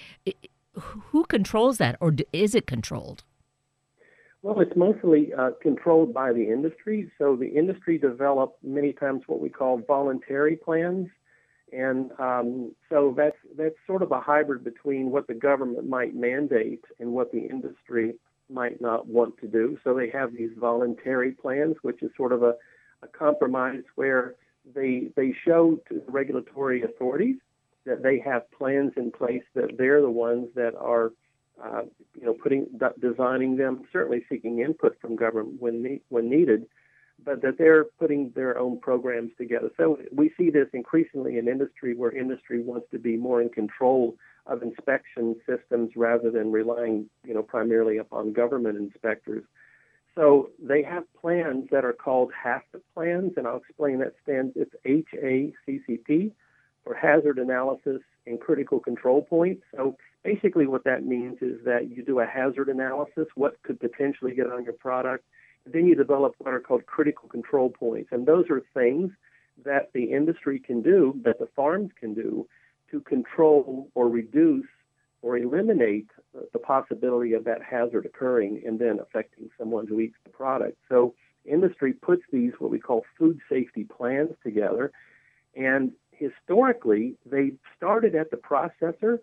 who 0.75 1.25
controls 1.25 1.78
that, 1.78 1.97
or 2.00 2.14
is 2.32 2.54
it 2.54 2.66
controlled? 2.66 3.23
Well, 4.42 4.61
it's 4.61 4.76
mostly 4.76 5.35
uh, 5.35 5.50
controlled 5.61 6.14
by 6.14 6.32
the 6.32 6.50
industry. 6.50 7.11
So 7.18 7.37
the 7.37 7.49
industry 7.49 7.99
develop 7.99 8.56
many 8.62 8.92
times 8.92 9.23
what 9.26 9.40
we 9.40 9.50
call 9.50 9.82
voluntary 9.87 10.56
plans, 10.56 11.09
and 11.73 12.11
um, 12.19 12.75
so 12.89 13.15
that's 13.17 13.37
that's 13.57 13.75
sort 13.87 14.03
of 14.03 14.12
a 14.12 14.21
hybrid 14.21 14.64
between 14.64 15.11
what 15.11 15.27
the 15.27 15.35
government 15.35 15.88
might 15.88 16.14
mandate 16.14 16.85
and 16.99 17.12
what 17.12 17.33
the 17.33 17.40
industry 17.40 18.14
might 18.49 18.81
not 18.81 19.07
want 19.07 19.38
to 19.38 19.47
do. 19.47 19.79
So 19.85 19.94
they 19.94 20.11
have 20.11 20.33
these 20.33 20.51
voluntary 20.59 21.33
plans, 21.33 21.77
which 21.83 22.03
is 22.03 22.11
sort 22.16 22.33
of 22.33 22.42
a, 22.42 22.55
a 23.03 23.09
compromise 23.09 23.83
where 23.94 24.35
they 24.75 25.11
they 25.16 25.35
show 25.44 25.79
to 25.88 26.03
the 26.07 26.12
regulatory 26.12 26.83
authorities 26.83 27.37
that 27.87 28.03
they 28.03 28.18
have 28.18 28.51
plans 28.53 28.92
in 28.97 29.11
place 29.11 29.42
that 29.55 29.79
they're 29.79 30.03
the 30.03 30.11
ones 30.11 30.49
that 30.55 30.75
are 30.77 31.12
uh, 31.62 31.83
you 32.14 32.27
know 32.27 32.35
putting 32.35 32.66
designing 33.01 33.57
them 33.57 33.83
certainly 33.92 34.25
seeking 34.29 34.61
input 34.61 34.97
from 35.01 35.16
government 35.16 35.61
when 35.61 36.01
when 36.09 36.29
needed 36.29 36.66
but 37.24 37.42
that 37.42 37.59
they're 37.59 37.85
putting 37.98 38.30
their 38.35 38.59
own 38.59 38.78
programs 38.80 39.30
together 39.37 39.70
so 39.76 39.98
we 40.12 40.33
see 40.37 40.50
this 40.50 40.68
increasingly 40.72 41.38
in 41.38 41.48
industry 41.48 41.94
where 41.94 42.11
industry 42.11 42.62
wants 42.62 42.87
to 42.90 42.98
be 42.98 43.16
more 43.16 43.42
in 43.42 43.48
control 43.48 44.16
of 44.46 44.62
inspection 44.62 45.37
systems 45.46 45.92
rather 45.96 46.30
than 46.30 46.50
relying, 46.50 47.09
you 47.24 47.35
know, 47.35 47.42
primarily 47.42 47.98
upon 47.98 48.33
government 48.33 48.76
inspectors. 48.76 49.44
So 50.16 50.50
they 50.61 50.83
have 50.83 51.04
plans 51.20 51.68
that 51.70 51.85
are 51.85 51.92
called 51.92 52.33
HACCP 52.44 52.80
plans, 52.94 53.33
and 53.37 53.46
I'll 53.46 53.59
explain 53.59 54.00
that 54.00 54.14
stands. 54.22 54.52
It's 54.56 54.74
H-A-C-C-P 54.85 56.33
for 56.85 56.94
hazard 56.94 57.38
analysis 57.38 58.00
and 58.26 58.40
critical 58.40 58.80
control 58.80 59.22
points. 59.22 59.62
So 59.76 59.96
basically, 60.24 60.66
what 60.66 60.85
that 60.85 61.04
means 61.04 61.38
is 61.40 61.64
that 61.64 61.90
you 61.90 62.04
do 62.04 62.20
a 62.20 62.26
hazard 62.26 62.68
analysis, 62.68 63.26
what 63.37 63.62
could 63.62 63.78
potentially 63.78 64.35
get 64.35 64.50
on 64.50 64.64
your 64.64 64.72
product, 64.72 65.24
then 65.72 65.87
you 65.87 65.94
develop 65.94 66.35
what 66.38 66.54
are 66.54 66.61
called 66.61 66.87
critical 66.87 67.28
control 67.28 67.70
points, 67.70 68.11
and 68.12 68.26
those 68.26 68.48
are 68.50 68.62
things 68.74 69.11
that 69.64 69.90
the 69.92 70.04
industry 70.04 70.59
can 70.59 70.83
do, 70.83 71.20
that 71.24 71.38
the 71.38 71.48
farms 71.54 71.90
can 71.98 72.14
do, 72.14 72.46
to 72.90 73.00
control 73.00 73.88
or 73.94 74.09
reduce 74.09 74.66
or 75.22 75.37
eliminate 75.37 76.09
the 76.52 76.59
possibility 76.59 77.35
of 77.35 77.44
that 77.44 77.62
hazard 77.62 78.06
occurring 78.06 78.62
and 78.66 78.78
then 78.78 78.98
affecting 79.00 79.50
someone 79.59 79.87
who 79.87 80.00
eats 80.00 80.16
the 80.24 80.30
product. 80.30 80.78
So 80.88 81.14
industry 81.44 81.92
puts 81.92 82.22
these 82.33 82.52
what 82.59 82.70
we 82.70 82.78
call 82.78 83.04
food 83.18 83.40
safety 83.48 83.85
plans 83.85 84.30
together. 84.42 84.92
And 85.54 85.92
historically 86.12 87.16
they 87.26 87.52
started 87.76 88.14
at 88.14 88.30
the 88.30 88.37
processor 88.37 89.18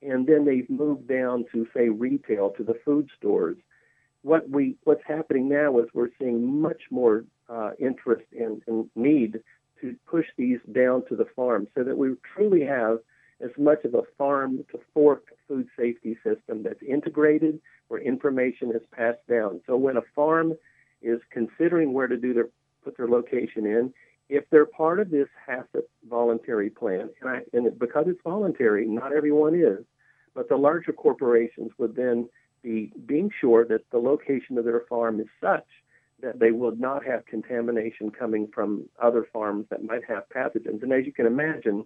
and 0.00 0.26
then 0.26 0.44
they've 0.44 0.68
moved 0.68 1.08
down 1.08 1.44
to 1.52 1.66
say 1.74 1.88
retail 1.88 2.50
to 2.50 2.64
the 2.64 2.74
food 2.84 3.08
stores 3.16 3.56
what 4.22 4.48
we 4.48 4.76
what's 4.84 5.02
happening 5.06 5.48
now 5.48 5.78
is 5.78 5.86
we're 5.92 6.10
seeing 6.18 6.60
much 6.60 6.82
more 6.90 7.24
uh, 7.48 7.70
interest 7.78 8.24
and, 8.38 8.62
and 8.66 8.88
need 8.94 9.40
to 9.80 9.96
push 10.06 10.26
these 10.36 10.60
down 10.72 11.04
to 11.08 11.16
the 11.16 11.26
farm 11.36 11.66
so 11.74 11.82
that 11.82 11.96
we 11.96 12.14
truly 12.34 12.64
have 12.64 12.98
as 13.40 13.50
much 13.58 13.84
of 13.84 13.94
a 13.94 14.02
farm 14.16 14.64
to 14.70 14.78
fork 14.94 15.24
food 15.48 15.66
safety 15.76 16.16
system 16.24 16.62
that's 16.62 16.82
integrated 16.82 17.60
where 17.88 18.00
information 18.00 18.70
is 18.70 18.82
passed 18.96 19.26
down. 19.28 19.60
So 19.66 19.76
when 19.76 19.96
a 19.96 20.02
farm 20.14 20.54
is 21.02 21.20
considering 21.30 21.92
where 21.92 22.06
to 22.06 22.16
do 22.16 22.32
their 22.32 22.48
put 22.84 22.96
their 22.96 23.08
location 23.08 23.66
in, 23.66 23.92
if 24.28 24.44
they're 24.50 24.66
part 24.66 24.98
of 24.98 25.10
this 25.10 25.28
HACCP 25.48 25.82
voluntary 26.08 26.70
plan, 26.70 27.10
and, 27.20 27.30
I, 27.30 27.40
and 27.52 27.78
because 27.78 28.06
it's 28.08 28.20
voluntary, 28.24 28.86
not 28.86 29.12
everyone 29.12 29.54
is, 29.54 29.84
but 30.34 30.48
the 30.48 30.56
larger 30.56 30.92
corporations 30.92 31.70
would 31.78 31.94
then 31.94 32.28
be 32.62 32.92
being 33.06 33.30
sure 33.40 33.64
that 33.66 33.90
the 33.90 33.98
location 33.98 34.58
of 34.58 34.64
their 34.64 34.84
farm 34.88 35.20
is 35.20 35.26
such 35.40 35.66
that 36.22 36.38
they 36.38 36.52
will 36.52 36.74
not 36.76 37.04
have 37.04 37.26
contamination 37.26 38.10
coming 38.10 38.48
from 38.54 38.88
other 39.02 39.26
farms 39.32 39.66
that 39.70 39.84
might 39.84 40.04
have 40.04 40.22
pathogens. 40.34 40.82
And 40.82 40.92
as 40.92 41.04
you 41.04 41.12
can 41.12 41.26
imagine, 41.26 41.84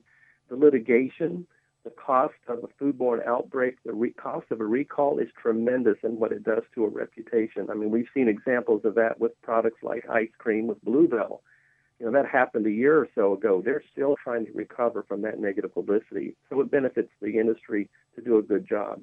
the 0.49 0.57
litigation, 0.57 1.47
the 1.85 1.91
cost 1.91 2.35
of 2.47 2.59
a 2.63 2.85
foodborne 2.85 3.27
outbreak, 3.27 3.77
the 3.85 3.95
re- 3.95 4.13
cost 4.13 4.47
of 4.51 4.61
a 4.61 4.65
recall 4.65 5.19
is 5.19 5.29
tremendous 5.41 5.97
in 6.03 6.19
what 6.19 6.33
it 6.33 6.45
does 6.45 6.63
to 6.75 6.85
a 6.85 6.89
reputation. 6.89 7.69
I 7.71 7.75
mean, 7.75 7.91
we've 7.91 8.09
seen 8.13 8.29
examples 8.29 8.83
of 8.85 8.95
that 8.97 9.19
with 9.19 9.41
products 9.43 9.83
like 9.83 10.09
ice 10.09 10.31
cream 10.39 10.67
with 10.67 10.85
Blue 10.85 11.09
Bell. 11.09 11.43
You 11.99 12.07
know, 12.07 12.13
that 12.13 12.29
happened 12.29 12.67
a 12.67 12.71
year 12.71 12.99
or 12.99 13.09
so 13.15 13.33
ago. 13.33 13.63
They're 13.65 13.83
still 13.91 14.17
trying 14.23 14.45
to 14.47 14.53
recover 14.53 15.03
from 15.09 15.23
that 15.23 15.41
negative 15.41 15.73
publicity. 15.73 16.37
So 16.51 16.61
it 16.61 16.71
benefits 16.71 17.09
the 17.23 17.39
industry 17.39 17.89
to 18.17 18.21
do 18.21 18.37
a 18.37 18.43
good 18.43 18.69
job. 18.69 19.01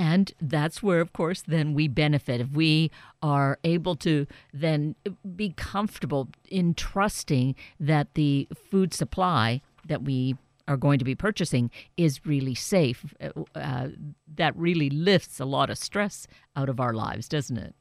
And 0.00 0.32
that's 0.40 0.82
where, 0.82 1.02
of 1.02 1.12
course, 1.12 1.42
then 1.42 1.74
we 1.74 1.86
benefit. 1.86 2.40
If 2.40 2.52
we 2.52 2.90
are 3.22 3.58
able 3.64 3.96
to 3.96 4.26
then 4.50 4.96
be 5.36 5.50
comfortable 5.50 6.30
in 6.48 6.72
trusting 6.72 7.54
that 7.78 8.14
the 8.14 8.48
food 8.70 8.94
supply 8.94 9.60
that 9.86 10.02
we 10.02 10.36
are 10.66 10.78
going 10.78 11.00
to 11.00 11.04
be 11.04 11.14
purchasing 11.14 11.70
is 11.98 12.24
really 12.24 12.54
safe, 12.54 13.14
uh, 13.20 13.28
uh 13.54 13.88
that 14.36 14.56
really 14.56 14.88
lifts 14.88 15.38
a 15.38 15.44
lot 15.44 15.68
of 15.68 15.76
stress 15.76 16.26
out 16.56 16.70
of 16.70 16.80
our 16.80 16.94
lives, 16.94 17.28
doesn't 17.28 17.58
it? 17.58 17.74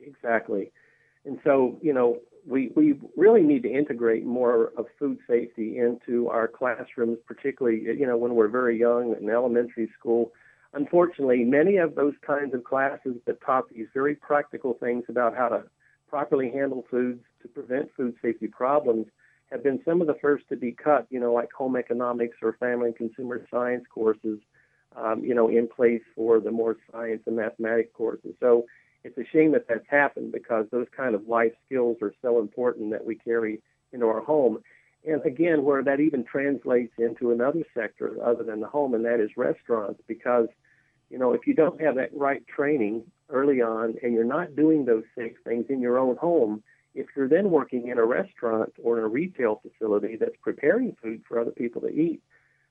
Exactly. 0.00 0.72
And 1.26 1.38
so, 1.44 1.78
you 1.82 1.92
know, 1.92 2.20
we, 2.46 2.70
we 2.74 2.98
really 3.18 3.42
need 3.42 3.64
to 3.64 3.70
integrate 3.70 4.24
more 4.24 4.72
of 4.78 4.86
food 4.98 5.18
safety 5.28 5.76
into 5.76 6.30
our 6.30 6.48
classrooms, 6.48 7.18
particularly, 7.26 7.82
you 7.82 8.06
know, 8.06 8.16
when 8.16 8.34
we're 8.34 8.48
very 8.48 8.78
young 8.78 9.14
in 9.20 9.28
elementary 9.28 9.90
school 9.98 10.32
unfortunately, 10.74 11.44
many 11.44 11.76
of 11.76 11.94
those 11.94 12.14
kinds 12.26 12.54
of 12.54 12.64
classes 12.64 13.16
that 13.26 13.40
taught 13.40 13.68
these 13.70 13.86
very 13.94 14.14
practical 14.14 14.74
things 14.74 15.04
about 15.08 15.36
how 15.36 15.48
to 15.48 15.64
properly 16.08 16.50
handle 16.50 16.84
foods 16.90 17.22
to 17.42 17.48
prevent 17.48 17.90
food 17.96 18.14
safety 18.22 18.46
problems 18.46 19.06
have 19.50 19.62
been 19.62 19.80
some 19.84 20.00
of 20.00 20.06
the 20.06 20.16
first 20.20 20.44
to 20.48 20.56
be 20.56 20.72
cut, 20.72 21.06
you 21.10 21.20
know, 21.20 21.32
like 21.32 21.52
home 21.52 21.76
economics 21.76 22.36
or 22.42 22.54
family 22.54 22.88
and 22.88 22.96
consumer 22.96 23.46
science 23.50 23.84
courses, 23.92 24.38
um, 24.96 25.24
you 25.24 25.34
know, 25.34 25.48
in 25.48 25.66
place 25.66 26.02
for 26.14 26.40
the 26.40 26.50
more 26.50 26.76
science 26.92 27.22
and 27.26 27.36
mathematics 27.36 27.90
courses. 27.94 28.34
So 28.40 28.66
it's 29.04 29.16
a 29.16 29.24
shame 29.32 29.52
that 29.52 29.66
that's 29.68 29.88
happened 29.88 30.32
because 30.32 30.66
those 30.70 30.86
kind 30.94 31.14
of 31.14 31.28
life 31.28 31.52
skills 31.66 31.96
are 32.02 32.12
so 32.20 32.40
important 32.40 32.90
that 32.90 33.04
we 33.04 33.14
carry 33.14 33.60
into 33.92 34.06
our 34.06 34.20
home. 34.20 34.58
And 35.08 35.24
again, 35.24 35.64
where 35.64 35.82
that 35.82 36.00
even 36.00 36.22
translates 36.22 36.92
into 36.98 37.32
another 37.32 37.62
sector 37.74 38.16
other 38.22 38.44
than 38.44 38.60
the 38.60 38.66
home, 38.66 38.92
and 38.92 39.06
that 39.06 39.20
is 39.20 39.30
restaurants, 39.38 40.02
because 40.06 40.48
you 41.08 41.18
know 41.18 41.32
if 41.32 41.46
you 41.46 41.54
don't 41.54 41.80
have 41.80 41.94
that 41.94 42.10
right 42.14 42.46
training 42.46 43.04
early 43.30 43.62
on, 43.62 43.94
and 44.02 44.12
you're 44.12 44.24
not 44.24 44.54
doing 44.54 44.84
those 44.84 45.04
six 45.16 45.40
things 45.44 45.64
in 45.70 45.80
your 45.80 45.98
own 45.98 46.16
home, 46.16 46.62
if 46.94 47.06
you're 47.16 47.28
then 47.28 47.50
working 47.50 47.88
in 47.88 47.96
a 47.96 48.04
restaurant 48.04 48.74
or 48.82 48.98
in 48.98 49.04
a 49.04 49.08
retail 49.08 49.62
facility 49.62 50.16
that's 50.16 50.36
preparing 50.42 50.94
food 51.02 51.22
for 51.26 51.40
other 51.40 51.52
people 51.52 51.80
to 51.80 51.88
eat, 51.88 52.20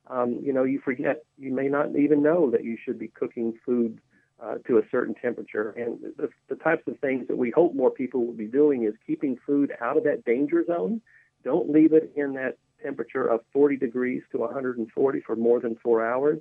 um, 0.05 0.39
you 0.39 0.53
know 0.53 0.63
you 0.63 0.79
forget 0.79 1.23
you 1.39 1.51
may 1.51 1.67
not 1.67 1.95
even 1.95 2.21
know 2.21 2.51
that 2.51 2.63
you 2.63 2.77
should 2.85 2.99
be 2.99 3.07
cooking 3.07 3.57
food 3.65 3.99
uh, 4.43 4.59
to 4.67 4.77
a 4.77 4.83
certain 4.91 5.15
temperature. 5.15 5.71
And 5.71 5.97
the, 6.17 6.29
the 6.49 6.55
types 6.55 6.83
of 6.87 6.99
things 6.99 7.27
that 7.29 7.37
we 7.37 7.49
hope 7.49 7.73
more 7.73 7.89
people 7.89 8.27
will 8.27 8.33
be 8.33 8.45
doing 8.45 8.83
is 8.83 8.93
keeping 9.07 9.39
food 9.43 9.71
out 9.81 9.97
of 9.97 10.03
that 10.03 10.23
danger 10.23 10.63
zone 10.63 11.01
don't 11.47 11.69
leave 11.71 11.93
it 11.93 12.11
in 12.17 12.33
that 12.33 12.57
temperature 12.83 13.25
of 13.25 13.39
40 13.53 13.77
degrees 13.77 14.21
to 14.31 14.39
140 14.39 15.21
for 15.21 15.35
more 15.37 15.61
than 15.61 15.77
four 15.81 16.05
hours 16.05 16.39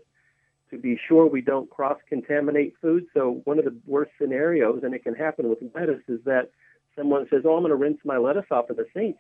to 0.71 0.79
be 0.79 0.99
sure 1.09 1.27
we 1.27 1.41
don't 1.41 1.71
cross 1.71 1.99
contaminate 2.09 2.75
food. 2.83 3.07
So, 3.15 3.41
one 3.45 3.61
of 3.61 3.65
the 3.65 3.77
worst 3.87 4.11
scenarios, 4.21 4.81
and 4.83 4.95
it 4.95 5.05
can 5.05 5.15
happen 5.15 5.49
with 5.49 5.59
lettuce, 5.75 6.03
is 6.09 6.19
that 6.25 6.51
someone 6.97 7.27
says, 7.31 7.43
Oh, 7.45 7.55
I'm 7.55 7.63
going 7.63 7.71
to 7.71 7.77
rinse 7.77 8.01
my 8.05 8.17
lettuce 8.17 8.51
off 8.51 8.69
in 8.69 8.77
the 8.77 8.87
sink. 8.93 9.19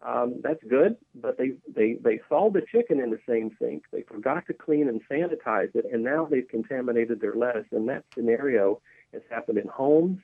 Um, 0.00 0.40
that's 0.42 0.62
good, 0.68 0.96
but 1.14 1.36
they, 1.36 1.52
they, 1.74 1.98
they 2.02 2.20
thawed 2.28 2.54
the 2.54 2.62
chicken 2.72 2.98
in 2.98 3.10
the 3.10 3.20
same 3.28 3.50
sink. 3.60 3.84
They 3.92 4.02
forgot 4.02 4.46
to 4.46 4.54
clean 4.54 4.88
and 4.88 5.02
sanitize 5.10 5.74
it, 5.74 5.84
and 5.92 6.02
now 6.02 6.26
they've 6.30 6.48
contaminated 6.48 7.20
their 7.20 7.34
lettuce. 7.34 7.66
And 7.72 7.88
that 7.88 8.04
scenario 8.14 8.80
has 9.12 9.22
happened 9.28 9.58
in 9.58 9.68
homes, 9.68 10.18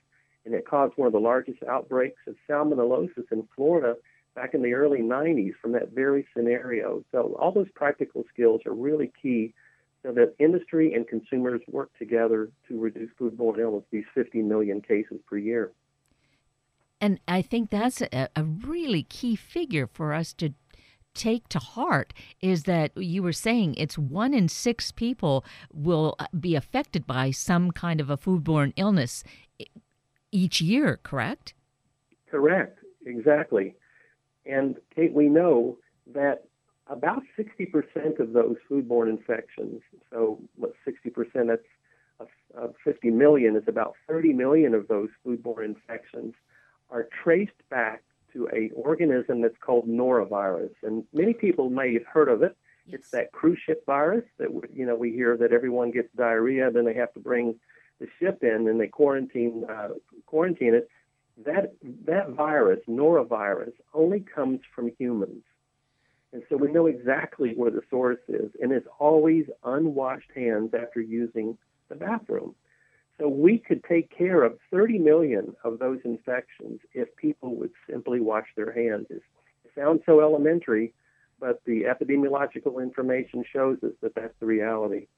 and 0.47 0.55
it 0.55 0.67
caused 0.67 0.95
one 0.97 1.07
of 1.07 1.13
the 1.13 1.21
largest 1.21 1.63
outbreaks 1.69 2.21
of 2.27 2.37
salmonellosis 2.49 3.31
in 3.31 3.47
Florida 3.55 3.97
back 4.35 4.55
in 4.55 4.63
the 4.63 4.75
early 4.75 5.01
90s 5.01 5.53
from 5.61 5.73
that 5.73 5.93
very 5.93 6.27
scenario. 6.35 7.05
So 7.13 7.37
all 7.39 7.53
those 7.53 7.71
practical 7.75 8.25
skills 8.33 8.63
are 8.67 8.75
really 8.75 9.13
key 9.21 9.55
so 10.03 10.13
that 10.13 10.35
industry 10.39 10.95
and 10.95 11.07
consumers 11.07 11.61
work 11.69 11.91
together 11.99 12.51
to 12.69 12.81
reduce 12.81 13.11
foodborne 13.21 13.59
illness, 13.59 13.85
these 13.91 14.05
50 14.15 14.43
million 14.43 14.81
cases 14.81 15.21
per 15.29 15.37
year. 15.37 15.73
And 17.01 17.21
I 17.27 17.43
think 17.43 17.71
that's 17.71 18.01
a, 18.01 18.29
a 18.35 18.45
really 18.45 19.03
key 19.05 19.37
figure 19.37 19.89
for 19.93 20.13
us 20.13 20.33
to 20.35 20.55
take 21.15 21.49
to 21.49 21.59
heart 21.59 22.13
is 22.41 22.65
that 22.65 22.97
you 22.97 23.23
were 23.23 23.33
saying 23.33 23.75
it's 23.75 23.99
one 23.99 24.33
in 24.33 24.49
six 24.49 24.91
people 24.91 25.45
will 25.73 26.15
uh, 26.19 26.27
be 26.39 26.55
affected 26.55 27.07
by 27.07 27.31
some 27.31 27.71
kind 27.71 28.01
of 28.01 28.09
a 28.09 28.17
foodborne 28.17 28.73
illness 28.77 29.23
each 30.31 30.61
year, 30.61 30.99
correct? 31.03 31.55
Correct, 32.31 32.79
exactly. 33.05 33.75
And 34.45 34.77
Kate, 34.95 35.13
we 35.13 35.29
know 35.29 35.79
that 36.15 36.45
about 36.89 37.23
60% 37.39 38.19
of 38.19 38.33
those 38.33 38.57
foodborne 38.71 39.09
infections, 39.09 39.83
so 40.11 40.41
what 40.57 40.73
60%, 40.87 41.47
that's 41.47 41.63
of 42.55 42.75
50 42.85 43.11
million, 43.11 43.57
is 43.57 43.65
about 43.67 43.95
30 44.09 44.33
million 44.33 44.75
of 44.75 44.89
those 44.89 45.09
foodborne 45.25 45.65
infections 45.65 46.35
are 46.91 47.09
traced 47.23 47.69
back 47.71 48.03
to 48.33 48.49
a 48.53 48.71
organism 48.75 49.41
that's 49.41 49.57
called 49.61 49.89
norovirus. 49.89 50.73
And 50.83 51.05
many 51.13 51.33
people 51.35 51.71
may 51.71 51.95
have 51.95 52.07
heard 52.07 52.29
of 52.29 52.43
it. 52.43 52.57
Yes. 52.87 53.01
It's 53.01 53.11
that 53.11 53.33
cruise 53.33 53.59
ship 53.65 53.85
virus 53.87 54.25
that 54.39 54.49
you 54.75 54.85
know 54.85 54.97
we 54.97 55.13
hear 55.13 55.37
that 55.37 55.53
everyone 55.53 55.93
gets 55.93 56.09
diarrhea, 56.17 56.71
then 56.71 56.85
they 56.85 56.95
have 56.95 57.13
to 57.15 57.21
bring 57.21 57.55
the 58.01 58.09
ship 58.19 58.43
in 58.43 58.69
and 58.69 58.81
they 58.81 58.89
quarantine 58.89 59.65
uh, 59.69 59.91
quarantine 60.27 60.75
it 60.75 60.89
that 61.45 61.75
that 62.07 62.31
virus, 62.31 62.81
norovirus, 62.89 63.73
only 63.95 64.21
comes 64.21 64.61
from 64.75 64.91
humans. 64.99 65.43
And 66.33 66.43
so 66.49 66.57
we 66.57 66.73
know 66.73 66.87
exactly 66.87 67.53
where 67.55 67.71
the 67.71 67.83
source 67.91 68.21
is, 68.29 68.51
and 68.61 68.73
it's 68.73 68.87
always 68.99 69.47
unwashed 69.65 70.31
hands 70.35 70.73
after 70.75 71.01
using 71.01 71.59
the 71.89 71.95
bathroom. 71.95 72.55
So 73.19 73.29
we 73.29 73.59
could 73.59 73.85
take 73.85 74.17
care 74.17 74.43
of 74.43 74.59
30 74.71 74.99
million 74.99 75.55
of 75.63 75.79
those 75.79 76.01
infections 76.05 76.81
if 76.95 77.15
people 77.17 77.55
would 77.57 77.71
simply 77.89 78.21
wash 78.21 78.47
their 78.57 78.73
hands. 78.73 79.07
It 79.11 79.23
sounds 79.75 80.01
so 80.07 80.21
elementary, 80.21 80.95
but 81.39 81.61
the 81.67 81.83
epidemiological 81.83 82.83
information 82.83 83.45
shows 83.53 83.79
us 83.83 83.93
that 84.01 84.15
that's 84.15 84.35
the 84.41 84.47
reality. 84.47 85.09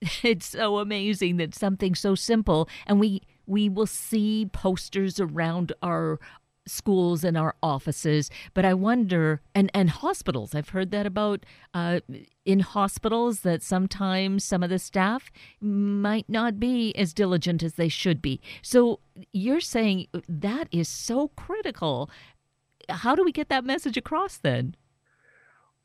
It's 0.22 0.46
so 0.46 0.78
amazing 0.78 1.36
that 1.38 1.54
something 1.54 1.94
so 1.94 2.14
simple, 2.14 2.68
and 2.86 3.00
we 3.00 3.22
we 3.46 3.68
will 3.68 3.86
see 3.86 4.48
posters 4.52 5.20
around 5.20 5.72
our 5.82 6.18
schools 6.66 7.24
and 7.24 7.36
our 7.36 7.54
offices 7.62 8.30
but 8.54 8.64
i 8.64 8.72
wonder 8.72 9.42
and 9.54 9.70
and 9.74 9.90
hospitals. 9.90 10.54
I've 10.54 10.70
heard 10.70 10.92
that 10.92 11.04
about 11.04 11.44
uh, 11.74 12.00
in 12.44 12.60
hospitals 12.60 13.40
that 13.40 13.62
sometimes 13.62 14.44
some 14.44 14.62
of 14.62 14.70
the 14.70 14.78
staff 14.78 15.30
might 15.60 16.28
not 16.28 16.60
be 16.60 16.94
as 16.96 17.12
diligent 17.12 17.62
as 17.62 17.74
they 17.74 17.88
should 17.88 18.22
be. 18.22 18.40
So 18.62 19.00
you're 19.32 19.60
saying 19.60 20.06
that 20.28 20.68
is 20.70 20.88
so 20.88 21.28
critical. 21.36 22.08
How 22.88 23.14
do 23.14 23.24
we 23.24 23.32
get 23.32 23.48
that 23.48 23.64
message 23.64 23.96
across 23.96 24.36
then 24.36 24.76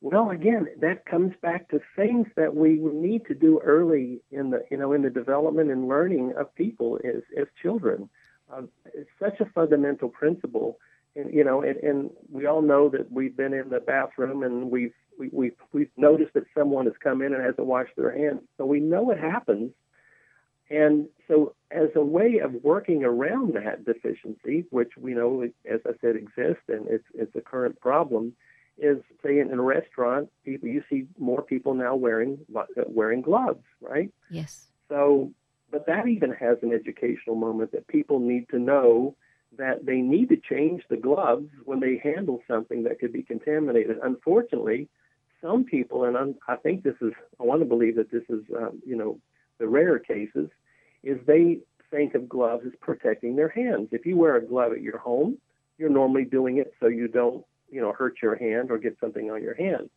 well, 0.01 0.29
again, 0.29 0.67
that 0.79 1.05
comes 1.05 1.33
back 1.41 1.69
to 1.69 1.81
things 1.95 2.27
that 2.37 2.55
we 2.55 2.75
need 2.75 3.25
to 3.25 3.35
do 3.35 3.59
early 3.63 4.21
in 4.31 4.49
the 4.51 4.63
you 4.71 4.77
know 4.77 4.93
in 4.93 5.01
the 5.01 5.09
development 5.09 5.71
and 5.71 5.87
learning 5.87 6.33
of 6.37 6.53
people 6.55 6.99
as 7.03 7.21
as 7.37 7.47
children. 7.61 8.09
Uh, 8.51 8.61
it's 8.93 9.09
such 9.19 9.39
a 9.41 9.51
fundamental 9.51 10.09
principle, 10.09 10.79
and 11.15 11.33
you 11.33 11.43
know, 11.43 11.61
and, 11.61 11.77
and 11.77 12.09
we 12.31 12.45
all 12.45 12.61
know 12.61 12.87
that 12.89 13.11
we've 13.11 13.35
been 13.35 13.53
in 13.53 13.69
the 13.69 13.81
bathroom 13.81 14.43
and 14.43 14.71
we've 14.71 14.93
we, 15.19 15.29
we've 15.33 15.57
we've 15.73 15.91
noticed 15.97 16.33
that 16.33 16.45
someone 16.57 16.85
has 16.85 16.95
come 17.03 17.21
in 17.21 17.33
and 17.33 17.43
hasn't 17.43 17.67
washed 17.67 17.95
their 17.97 18.17
hands, 18.17 18.41
so 18.57 18.65
we 18.65 18.79
know 18.79 19.11
it 19.11 19.19
happens. 19.19 19.71
And 20.71 21.07
so, 21.27 21.55
as 21.71 21.89
a 21.95 22.05
way 22.05 22.39
of 22.43 22.53
working 22.63 23.03
around 23.03 23.55
that 23.55 23.85
deficiency, 23.85 24.65
which 24.69 24.91
we 24.97 25.13
know, 25.13 25.43
as 25.69 25.79
I 25.85 25.91
said, 25.99 26.15
exists 26.15 26.63
and 26.69 26.87
it's 26.87 27.07
it's 27.13 27.35
a 27.35 27.41
current 27.41 27.81
problem 27.81 28.33
is 28.81 28.97
say 29.23 29.39
in 29.39 29.51
a 29.51 29.61
restaurant, 29.61 30.29
people 30.45 30.69
you 30.69 30.83
see 30.89 31.07
more 31.17 31.41
people 31.41 31.73
now 31.73 31.95
wearing 31.95 32.39
wearing 32.87 33.21
gloves, 33.21 33.63
right? 33.81 34.11
Yes. 34.29 34.67
So, 34.89 35.31
but 35.71 35.85
that 35.87 36.07
even 36.07 36.31
has 36.31 36.57
an 36.61 36.73
educational 36.73 37.35
moment 37.35 37.71
that 37.73 37.87
people 37.87 38.19
need 38.19 38.49
to 38.49 38.59
know 38.59 39.15
that 39.57 39.85
they 39.85 39.97
need 39.97 40.29
to 40.29 40.37
change 40.37 40.83
the 40.89 40.97
gloves 40.97 41.47
when 41.65 41.79
they 41.79 41.99
handle 42.03 42.41
something 42.47 42.83
that 42.83 42.99
could 42.99 43.13
be 43.13 43.23
contaminated. 43.23 43.97
Unfortunately, 44.03 44.87
some 45.41 45.63
people, 45.63 46.05
and 46.05 46.17
I'm, 46.17 46.35
i 46.47 46.55
think 46.55 46.83
this 46.83 46.95
is, 47.01 47.13
I 47.39 47.43
want 47.43 47.61
to 47.61 47.65
believe 47.65 47.95
that 47.95 48.11
this 48.11 48.23
is, 48.29 48.43
um, 48.57 48.81
you 48.85 48.95
know, 48.95 49.19
the 49.57 49.67
rare 49.67 49.99
cases, 49.99 50.49
is 51.03 51.17
they 51.25 51.59
think 51.91 52.13
of 52.13 52.29
gloves 52.29 52.63
as 52.65 52.73
protecting 52.81 53.35
their 53.35 53.49
hands. 53.49 53.89
If 53.91 54.05
you 54.05 54.17
wear 54.17 54.35
a 54.35 54.45
glove 54.45 54.73
at 54.73 54.81
your 54.81 54.97
home, 54.97 55.37
you're 55.77 55.89
normally 55.89 56.25
doing 56.25 56.57
it 56.57 56.73
so 56.79 56.87
you 56.87 57.07
don't 57.07 57.43
you 57.71 57.81
know, 57.81 57.93
hurt 57.93 58.15
your 58.21 58.35
hand 58.35 58.71
or 58.71 58.77
get 58.77 58.97
something 58.99 59.29
on 59.31 59.41
your 59.41 59.55
hand. 59.55 59.89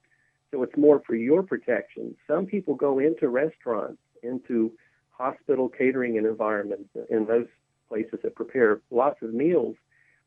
So 0.51 0.63
it's 0.63 0.77
more 0.77 1.03
for 1.07 1.15
your 1.15 1.43
protection. 1.43 2.15
Some 2.27 2.47
people 2.47 2.75
go 2.75 2.99
into 2.99 3.29
restaurants, 3.29 4.01
into 4.23 4.73
hospital 5.11 5.69
catering 5.69 6.19
and 6.19 6.27
environments, 6.27 6.91
in 7.11 7.27
those 7.27 7.47
places 7.89 8.19
that 8.23 8.35
prepare 8.35 8.81
lots 8.91 9.23
of 9.23 9.33
meals 9.33 9.77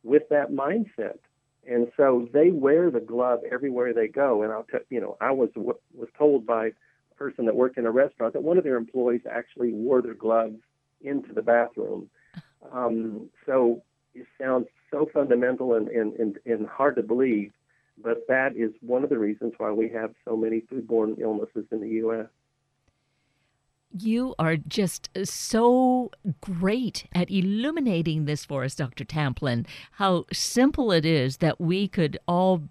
with 0.03 0.23
that 0.29 0.51
mindset. 0.51 1.19
And 1.67 1.91
so 1.97 2.27
they 2.31 2.51
wear 2.51 2.91
the 2.91 2.99
glove 2.99 3.39
everywhere 3.51 3.93
they 3.93 4.08
go. 4.08 4.43
And 4.43 4.51
I'll 4.51 4.63
tell 4.69 4.81
you 4.89 5.01
know, 5.01 5.17
I 5.19 5.31
was 5.31 5.49
was 5.55 6.10
told 6.17 6.45
by 6.45 6.67
a 6.67 7.15
person 7.15 7.45
that 7.45 7.55
worked 7.55 7.77
in 7.77 7.86
a 7.86 7.91
restaurant 7.91 8.34
that 8.34 8.43
one 8.43 8.58
of 8.58 8.63
their 8.63 8.77
employees 8.77 9.21
actually 9.29 9.73
wore 9.73 10.01
their 10.01 10.13
gloves 10.13 10.60
into 11.01 11.34
the 11.34 11.41
bathroom. 11.41 12.10
Um, 12.73 13.29
so 13.45 13.84
it 14.15 14.25
sounds 14.41 14.67
so 14.91 15.10
fundamental 15.13 15.75
and, 15.75 15.88
and, 15.89 16.13
and, 16.13 16.39
and 16.45 16.67
hard 16.67 16.95
to 16.95 17.04
believe, 17.04 17.51
but 18.01 18.25
that 18.28 18.56
is 18.56 18.71
one 18.82 19.04
of 19.04 19.10
the 19.10 19.17
reasons 19.17 19.54
why 19.58 19.71
we 19.71 19.89
have 19.89 20.13
so 20.25 20.36
many 20.36 20.62
foodborne 20.62 21.19
illnesses 21.19 21.65
in 21.71 21.82
the 21.82 21.89
U.S. 21.89 22.28
You 23.97 24.36
are 24.39 24.58
just 24.58 25.10
so 25.23 26.12
great 26.41 27.06
at 27.13 27.30
illuminating 27.32 28.25
this 28.25 28.43
for 28.43 28.63
us, 28.63 28.75
Dr. 28.75 29.06
Tamplin. 29.06 29.65
How 29.93 30.25
simple 30.34 30.91
it 30.91 31.06
is 31.06 31.38
that 31.38 31.62
we 31.62 31.88
could 31.88 32.17
all 32.28 32.63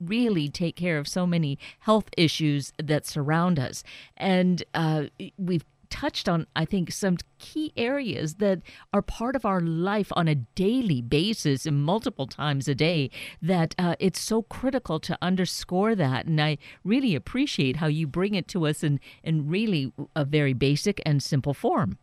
really 0.00 0.48
take 0.48 0.76
care 0.76 0.98
of 0.98 1.08
so 1.08 1.26
many 1.26 1.58
health 1.80 2.08
issues 2.16 2.72
that 2.78 3.06
surround 3.06 3.58
us. 3.58 3.82
And 4.16 4.62
uh, 4.74 5.04
we've 5.38 5.64
touched 5.90 6.28
on, 6.28 6.46
I 6.56 6.64
think, 6.64 6.92
some 6.92 7.18
key 7.38 7.72
areas 7.76 8.36
that 8.36 8.62
are 8.92 9.02
part 9.02 9.36
of 9.36 9.44
our 9.44 9.60
life 9.60 10.10
on 10.12 10.28
a 10.28 10.34
daily 10.34 11.02
basis 11.02 11.66
and 11.66 11.82
multiple 11.82 12.26
times 12.26 12.68
a 12.68 12.74
day 12.74 13.10
that 13.42 13.74
uh, 13.78 13.96
it's 13.98 14.20
so 14.20 14.42
critical 14.42 15.00
to 15.00 15.18
underscore 15.20 15.94
that. 15.94 16.26
And 16.26 16.40
I 16.40 16.58
really 16.84 17.14
appreciate 17.14 17.76
how 17.76 17.88
you 17.88 18.06
bring 18.06 18.34
it 18.34 18.48
to 18.48 18.66
us 18.66 18.82
in, 18.82 19.00
in 19.22 19.48
really 19.48 19.92
a 20.16 20.24
very 20.24 20.52
basic 20.52 21.02
and 21.04 21.22
simple 21.22 21.54
form. 21.54 21.98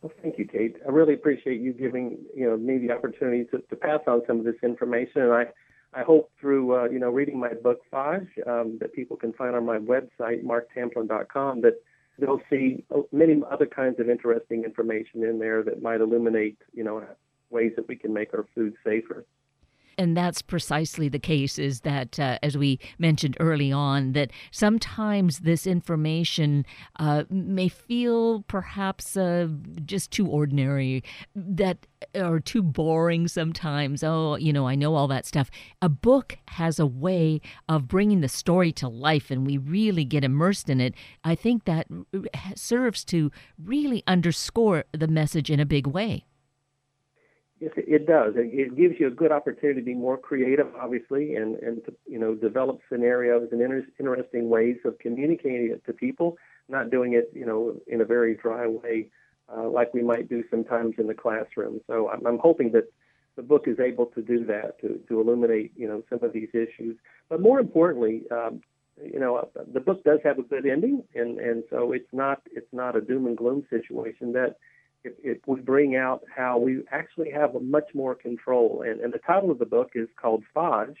Well, 0.00 0.12
thank 0.22 0.38
you, 0.38 0.46
Kate. 0.46 0.76
I 0.86 0.90
really 0.90 1.14
appreciate 1.14 1.60
you 1.60 1.72
giving 1.72 2.18
you 2.34 2.48
know 2.48 2.56
me 2.56 2.78
the 2.78 2.92
opportunity 2.92 3.44
to, 3.46 3.58
to 3.58 3.76
pass 3.76 4.00
on 4.06 4.22
some 4.28 4.38
of 4.38 4.44
this 4.44 4.54
information, 4.62 5.22
and 5.22 5.32
I 5.32 5.46
I 5.92 6.02
hope 6.02 6.30
through 6.40 6.76
uh, 6.76 6.84
you 6.84 7.00
know 7.00 7.10
reading 7.10 7.38
my 7.38 7.54
book 7.54 7.80
Phage 7.92 8.28
um, 8.46 8.78
that 8.80 8.92
people 8.92 9.16
can 9.16 9.32
find 9.32 9.56
on 9.56 9.66
my 9.66 9.78
website 9.78 10.44
marktamplin.com 10.44 11.62
that 11.62 11.82
they'll 12.18 12.42
see 12.50 12.84
uh, 12.94 13.00
many 13.12 13.40
other 13.50 13.66
kinds 13.66 14.00
of 14.00 14.10
interesting 14.10 14.64
information 14.64 15.24
in 15.24 15.38
there 15.38 15.62
that 15.62 15.82
might 15.82 16.00
illuminate 16.00 16.58
you 16.72 16.84
know 16.84 17.04
ways 17.50 17.72
that 17.76 17.88
we 17.88 17.96
can 17.96 18.12
make 18.12 18.34
our 18.34 18.46
food 18.54 18.74
safer 18.84 19.24
and 19.98 20.16
that's 20.16 20.40
precisely 20.40 21.08
the 21.08 21.18
case 21.18 21.58
is 21.58 21.80
that 21.80 22.18
uh, 22.20 22.38
as 22.42 22.56
we 22.56 22.78
mentioned 22.98 23.36
early 23.40 23.72
on 23.72 24.12
that 24.12 24.30
sometimes 24.52 25.40
this 25.40 25.66
information 25.66 26.64
uh, 27.00 27.24
may 27.28 27.68
feel 27.68 28.42
perhaps 28.42 29.16
uh, 29.16 29.48
just 29.84 30.10
too 30.12 30.26
ordinary 30.28 31.02
that 31.34 31.86
or 32.14 32.38
too 32.38 32.62
boring 32.62 33.26
sometimes. 33.26 34.04
Oh 34.04 34.36
you 34.36 34.52
know 34.52 34.68
i 34.68 34.74
know 34.74 34.94
all 34.94 35.08
that 35.08 35.26
stuff. 35.26 35.50
A 35.82 35.88
book 35.88 36.38
has 36.48 36.78
a 36.78 36.86
way 36.86 37.40
of 37.68 37.88
bringing 37.88 38.20
the 38.20 38.28
story 38.28 38.72
to 38.72 38.88
life 38.88 39.30
and 39.30 39.44
we 39.46 39.58
really 39.58 40.04
get 40.04 40.24
immersed 40.24 40.70
in 40.70 40.80
it. 40.80 40.94
I 41.24 41.34
think 41.34 41.64
that 41.64 41.88
serves 42.54 43.04
to 43.06 43.30
really 43.62 44.04
underscore 44.06 44.84
the 44.92 45.08
message 45.08 45.50
in 45.50 45.58
a 45.58 45.66
big 45.66 45.86
way 45.86 46.24
Yes, 47.60 47.72
it 47.76 48.06
does. 48.06 48.34
It 48.36 48.76
gives 48.76 49.00
you 49.00 49.08
a 49.08 49.10
good 49.10 49.32
opportunity 49.32 49.80
to 49.80 49.84
be 49.84 49.94
more 49.94 50.16
creative, 50.16 50.68
obviously, 50.80 51.34
and 51.34 51.56
and 51.56 51.84
to 51.86 51.94
you 52.06 52.18
know 52.18 52.34
develop 52.36 52.80
scenarios 52.88 53.48
and 53.50 53.60
inter- 53.60 53.86
interesting 53.98 54.48
ways 54.48 54.76
of 54.84 54.96
communicating 55.00 55.70
it 55.72 55.84
to 55.86 55.92
people, 55.92 56.36
not 56.68 56.90
doing 56.90 57.14
it 57.14 57.30
you 57.34 57.44
know 57.44 57.74
in 57.88 58.00
a 58.00 58.04
very 58.04 58.36
dry 58.36 58.68
way, 58.68 59.08
uh, 59.52 59.68
like 59.68 59.92
we 59.92 60.02
might 60.02 60.28
do 60.28 60.44
sometimes 60.50 60.94
in 60.98 61.08
the 61.08 61.14
classroom. 61.14 61.80
So 61.88 62.08
I'm, 62.10 62.24
I'm 62.26 62.38
hoping 62.38 62.70
that 62.72 62.92
the 63.34 63.42
book 63.42 63.64
is 63.66 63.80
able 63.80 64.06
to 64.06 64.22
do 64.22 64.44
that 64.46 64.80
to 64.82 65.00
to 65.08 65.20
illuminate 65.20 65.72
you 65.76 65.88
know 65.88 66.04
some 66.08 66.20
of 66.22 66.32
these 66.32 66.50
issues. 66.54 66.96
But 67.28 67.40
more 67.40 67.58
importantly, 67.58 68.22
um, 68.30 68.60
you 69.02 69.18
know 69.18 69.48
the 69.72 69.80
book 69.80 70.04
does 70.04 70.20
have 70.22 70.38
a 70.38 70.42
good 70.42 70.64
ending, 70.64 71.02
and 71.16 71.40
and 71.40 71.64
so 71.70 71.90
it's 71.90 72.12
not 72.12 72.40
it's 72.52 72.72
not 72.72 72.94
a 72.94 73.00
doom 73.00 73.26
and 73.26 73.36
gloom 73.36 73.66
situation 73.68 74.32
that 74.34 74.58
it 75.04 75.40
would 75.46 75.64
bring 75.64 75.96
out 75.96 76.22
how 76.34 76.58
we 76.58 76.82
actually 76.90 77.30
have 77.30 77.50
much 77.60 77.88
more 77.94 78.14
control. 78.14 78.84
And, 78.86 79.00
and 79.00 79.12
the 79.12 79.18
title 79.18 79.50
of 79.50 79.58
the 79.58 79.66
book 79.66 79.92
is 79.94 80.08
called 80.20 80.44
Phage 80.54 80.96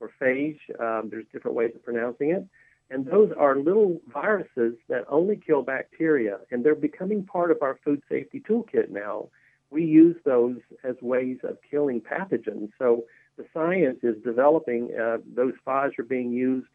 or 0.00 0.10
Phage. 0.20 0.58
Um, 0.80 1.08
there's 1.10 1.26
different 1.32 1.56
ways 1.56 1.72
of 1.74 1.84
pronouncing 1.84 2.30
it. 2.30 2.46
And 2.90 3.06
those 3.06 3.30
are 3.38 3.56
little 3.56 4.00
viruses 4.12 4.74
that 4.88 5.04
only 5.08 5.36
kill 5.36 5.62
bacteria, 5.62 6.38
and 6.50 6.62
they're 6.62 6.74
becoming 6.74 7.24
part 7.24 7.50
of 7.50 7.62
our 7.62 7.78
food 7.82 8.02
safety 8.06 8.42
toolkit 8.46 8.90
now. 8.90 9.28
We 9.70 9.84
use 9.84 10.16
those 10.26 10.58
as 10.84 10.96
ways 11.00 11.38
of 11.42 11.56
killing 11.70 12.02
pathogens. 12.02 12.70
So 12.78 13.04
the 13.38 13.46
science 13.54 14.00
is 14.02 14.16
developing. 14.22 14.90
Uh, 14.94 15.18
those 15.34 15.54
phage 15.66 15.98
are 15.98 16.04
being 16.04 16.32
used 16.32 16.68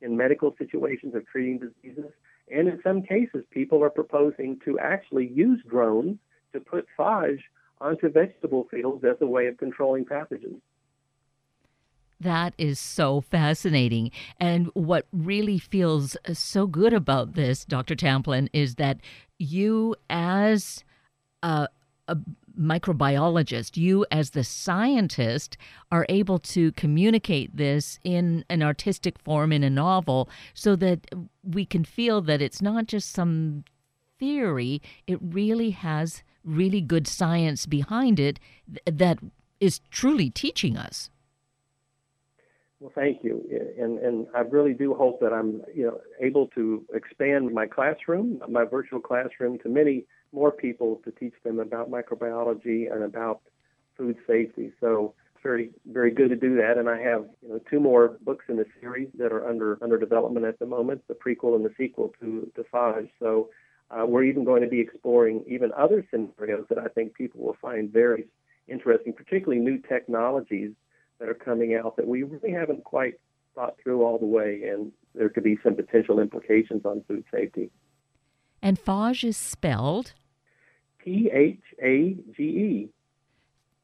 in 0.00 0.16
medical 0.16 0.54
situations 0.58 1.16
of 1.16 1.26
treating 1.26 1.58
diseases. 1.58 2.12
And 2.50 2.68
in 2.68 2.80
some 2.82 3.02
cases, 3.02 3.44
people 3.50 3.82
are 3.82 3.90
proposing 3.90 4.60
to 4.64 4.78
actually 4.78 5.28
use 5.28 5.62
drones 5.68 6.18
to 6.52 6.60
put 6.60 6.86
phage 6.98 7.40
onto 7.80 8.08
vegetable 8.08 8.66
fields 8.70 9.04
as 9.04 9.16
a 9.20 9.26
way 9.26 9.46
of 9.46 9.56
controlling 9.58 10.04
pathogens. 10.04 10.60
That 12.20 12.54
is 12.56 12.78
so 12.78 13.20
fascinating. 13.20 14.10
And 14.38 14.70
what 14.74 15.06
really 15.12 15.58
feels 15.58 16.16
so 16.32 16.66
good 16.66 16.92
about 16.92 17.34
this, 17.34 17.64
Dr. 17.64 17.94
Tamplin, 17.94 18.48
is 18.52 18.76
that 18.76 18.98
you, 19.38 19.96
as 20.08 20.84
a, 21.42 21.68
a 22.08 22.16
microbiologist, 22.58 23.76
you 23.76 24.06
as 24.10 24.30
the 24.30 24.44
scientist 24.44 25.56
are 25.90 26.06
able 26.08 26.38
to 26.38 26.72
communicate 26.72 27.56
this 27.56 27.98
in 28.04 28.44
an 28.48 28.62
artistic 28.62 29.18
form 29.18 29.52
in 29.52 29.62
a 29.62 29.70
novel 29.70 30.28
so 30.54 30.76
that 30.76 31.06
we 31.42 31.64
can 31.64 31.84
feel 31.84 32.20
that 32.22 32.40
it's 32.40 32.62
not 32.62 32.86
just 32.86 33.12
some 33.12 33.64
theory, 34.18 34.80
it 35.06 35.18
really 35.20 35.70
has 35.70 36.22
really 36.44 36.80
good 36.80 37.06
science 37.06 37.66
behind 37.66 38.20
it 38.20 38.38
that 38.86 39.18
is 39.60 39.80
truly 39.90 40.30
teaching 40.30 40.76
us. 40.76 41.10
Well, 42.80 42.92
thank 42.94 43.24
you, 43.24 43.42
and 43.78 43.98
and 43.98 44.26
I 44.36 44.40
really 44.40 44.74
do 44.74 44.92
hope 44.92 45.18
that 45.20 45.32
I'm 45.32 45.62
you 45.74 45.86
know 45.86 46.00
able 46.20 46.48
to 46.48 46.84
expand 46.92 47.54
my 47.54 47.66
classroom, 47.66 48.42
my 48.46 48.64
virtual 48.64 49.00
classroom, 49.00 49.58
to 49.60 49.70
many 49.70 50.04
more 50.34 50.50
people 50.50 51.00
to 51.04 51.10
teach 51.12 51.34
them 51.44 51.60
about 51.60 51.90
microbiology 51.90 52.92
and 52.92 53.04
about 53.04 53.40
food 53.96 54.16
safety. 54.26 54.72
So 54.80 55.14
very 55.42 55.70
very 55.86 56.10
good 56.10 56.30
to 56.30 56.36
do 56.36 56.56
that. 56.56 56.78
And 56.78 56.88
I 56.88 56.98
have 57.00 57.26
you 57.42 57.50
know 57.50 57.60
two 57.70 57.78
more 57.78 58.16
books 58.22 58.46
in 58.48 58.56
the 58.56 58.66
series 58.80 59.08
that 59.18 59.32
are 59.32 59.46
under 59.46 59.78
under 59.82 59.98
development 59.98 60.46
at 60.46 60.58
the 60.58 60.66
moment, 60.66 61.02
the 61.06 61.14
prequel 61.14 61.54
and 61.54 61.64
the 61.64 61.72
sequel 61.76 62.12
to 62.20 62.50
Phage. 62.72 63.10
So 63.20 63.50
uh, 63.90 64.04
we're 64.06 64.24
even 64.24 64.44
going 64.44 64.62
to 64.62 64.68
be 64.68 64.80
exploring 64.80 65.44
even 65.46 65.70
other 65.76 66.04
scenarios 66.10 66.66
that 66.70 66.78
I 66.78 66.88
think 66.88 67.14
people 67.14 67.42
will 67.42 67.56
find 67.60 67.92
very 67.92 68.26
interesting, 68.66 69.12
particularly 69.12 69.60
new 69.60 69.78
technologies 69.78 70.72
that 71.20 71.28
are 71.28 71.34
coming 71.34 71.74
out 71.74 71.96
that 71.96 72.06
we 72.06 72.22
really 72.22 72.50
haven't 72.50 72.82
quite 72.82 73.20
thought 73.54 73.76
through 73.82 74.02
all 74.02 74.18
the 74.18 74.26
way, 74.26 74.62
and 74.64 74.90
there 75.14 75.28
could 75.28 75.44
be 75.44 75.58
some 75.62 75.76
potential 75.76 76.18
implications 76.18 76.84
on 76.84 77.04
food 77.06 77.24
safety. 77.32 77.70
And 78.62 78.82
phage 78.82 79.22
is 79.22 79.36
spelled 79.36 80.14
P 81.04 81.30
H 81.32 81.60
A 81.82 82.16
G 82.36 82.42
E. 82.42 82.88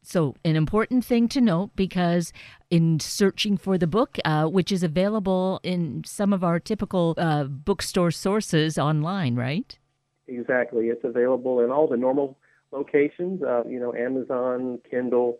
So, 0.03 0.35
an 0.45 0.57
important 0.57 1.05
thing 1.05 1.29
to 1.29 1.41
note 1.43 1.71
because 1.77 2.33
in 2.71 3.01
searching 3.01 3.59
for 3.59 3.77
the 3.77 3.87
book, 3.87 4.17
uh, 4.25 4.47
which 4.47 4.73
is 4.73 4.83
available 4.83 5.61
in 5.63 6.03
some 6.07 6.33
of 6.33 6.43
our 6.43 6.59
typical 6.59 7.15
uh, 7.19 7.45
bookstore 7.45 8.11
sources 8.11 8.79
online, 8.79 9.37
right? 9.37 9.79
Exactly. 10.27 10.87
It's 10.87 11.05
available 11.05 11.61
in 11.61 11.71
all 11.71 11.87
the 11.87 11.99
normal 11.99 12.39
locations, 12.73 13.43
uh, 13.43 13.65
you 13.69 13.79
know, 13.79 13.93
Amazon, 13.95 14.79
Kindle, 14.91 15.39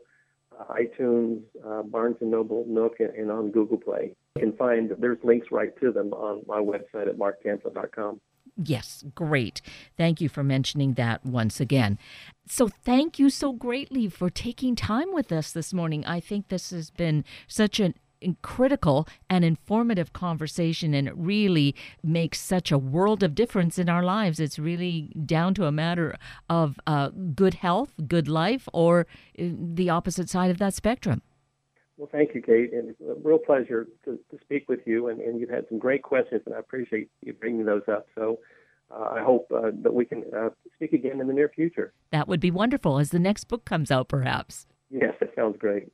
uh, 0.59 0.75
iTunes, 0.75 1.41
uh, 1.67 1.83
Barnes 1.83 2.17
& 2.19 2.21
Noble, 2.21 2.65
Nook, 2.69 2.97
and 3.01 3.31
on 3.31 3.51
Google 3.51 3.79
Play. 3.79 4.15
You 4.37 4.43
can 4.43 4.53
find, 4.57 4.91
there's 4.99 5.19
links 5.23 5.49
right 5.51 5.73
to 5.81 5.91
them 5.91 6.13
on 6.13 6.43
my 6.47 6.59
website 6.59 7.09
at 7.09 7.17
marktamplin.com. 7.17 8.21
Yes, 8.63 9.05
great. 9.15 9.63
Thank 9.97 10.21
you 10.21 10.29
for 10.29 10.45
mentioning 10.45 10.95
that 10.95 11.25
once 11.25 11.61
again. 11.61 11.99
So, 12.47 12.69
thank 12.69 13.19
you 13.19 13.31
so 13.31 13.53
greatly 13.53 14.09
for 14.09 14.29
taking 14.29 14.77
time 14.77 15.15
with 15.15 15.33
us 15.33 15.53
this 15.53 15.73
morning. 15.73 16.05
I 16.05 16.21
think 16.21 16.49
this 16.49 16.71
has 16.71 16.91
been 16.91 17.25
such 17.47 17.81
an 17.81 17.95
critical 18.43 19.09
and 19.31 19.47
informative 19.47 20.13
conversation 20.13 20.93
and 20.93 21.09
it 21.09 21.17
really 21.17 21.75
makes 22.03 22.39
such 22.39 22.71
a 22.71 22.77
world 22.77 23.23
of 23.23 23.35
difference 23.35 23.79
in 23.79 23.89
our 23.89 24.03
lives 24.03 24.39
it's 24.39 24.59
really 24.59 25.11
down 25.25 25.55
to 25.55 25.65
a 25.65 25.73
matter 25.73 26.15
of 26.51 26.79
uh, 26.87 27.09
good 27.35 27.55
health 27.55 27.95
good 28.07 28.29
life 28.29 28.69
or 28.75 29.07
uh, 29.39 29.45
the 29.75 29.89
opposite 29.89 30.29
side 30.29 30.51
of 30.51 30.59
that 30.59 30.75
spectrum 30.75 31.23
well 32.01 32.09
thank 32.11 32.35
you 32.35 32.41
kate 32.41 32.73
and 32.73 32.89
it's 32.89 33.01
a 33.03 33.15
real 33.23 33.39
pleasure 33.39 33.87
to, 34.05 34.19
to 34.31 34.39
speak 34.41 34.69
with 34.69 34.81
you 34.87 35.09
and, 35.09 35.21
and 35.21 35.39
you've 35.39 35.51
had 35.51 35.67
some 35.69 35.79
great 35.79 36.03
questions 36.03 36.41
and 36.47 36.55
i 36.55 36.59
appreciate 36.59 37.11
you 37.23 37.33
bringing 37.35 37.67
those 37.67 37.83
up 37.89 38.07
so 38.15 38.39
uh, 38.91 39.09
I 39.17 39.23
hope 39.23 39.51
uh, 39.55 39.71
that 39.83 39.95
we 39.95 40.05
can 40.05 40.25
uh, 40.37 40.49
speak 40.75 40.93
again 40.93 41.21
in 41.21 41.27
the 41.29 41.33
near 41.33 41.49
future. 41.49 41.93
That 42.11 42.27
would 42.29 42.41
be 42.41 42.51
wonderful 42.51 42.99
as 42.99 43.11
the 43.11 43.19
next 43.19 43.45
book 43.45 43.65
comes 43.65 43.91
out, 43.91 44.09
perhaps. 44.09 44.67
Yes, 44.91 45.15
that 45.21 45.31
sounds 45.37 45.57
great. 45.59 45.93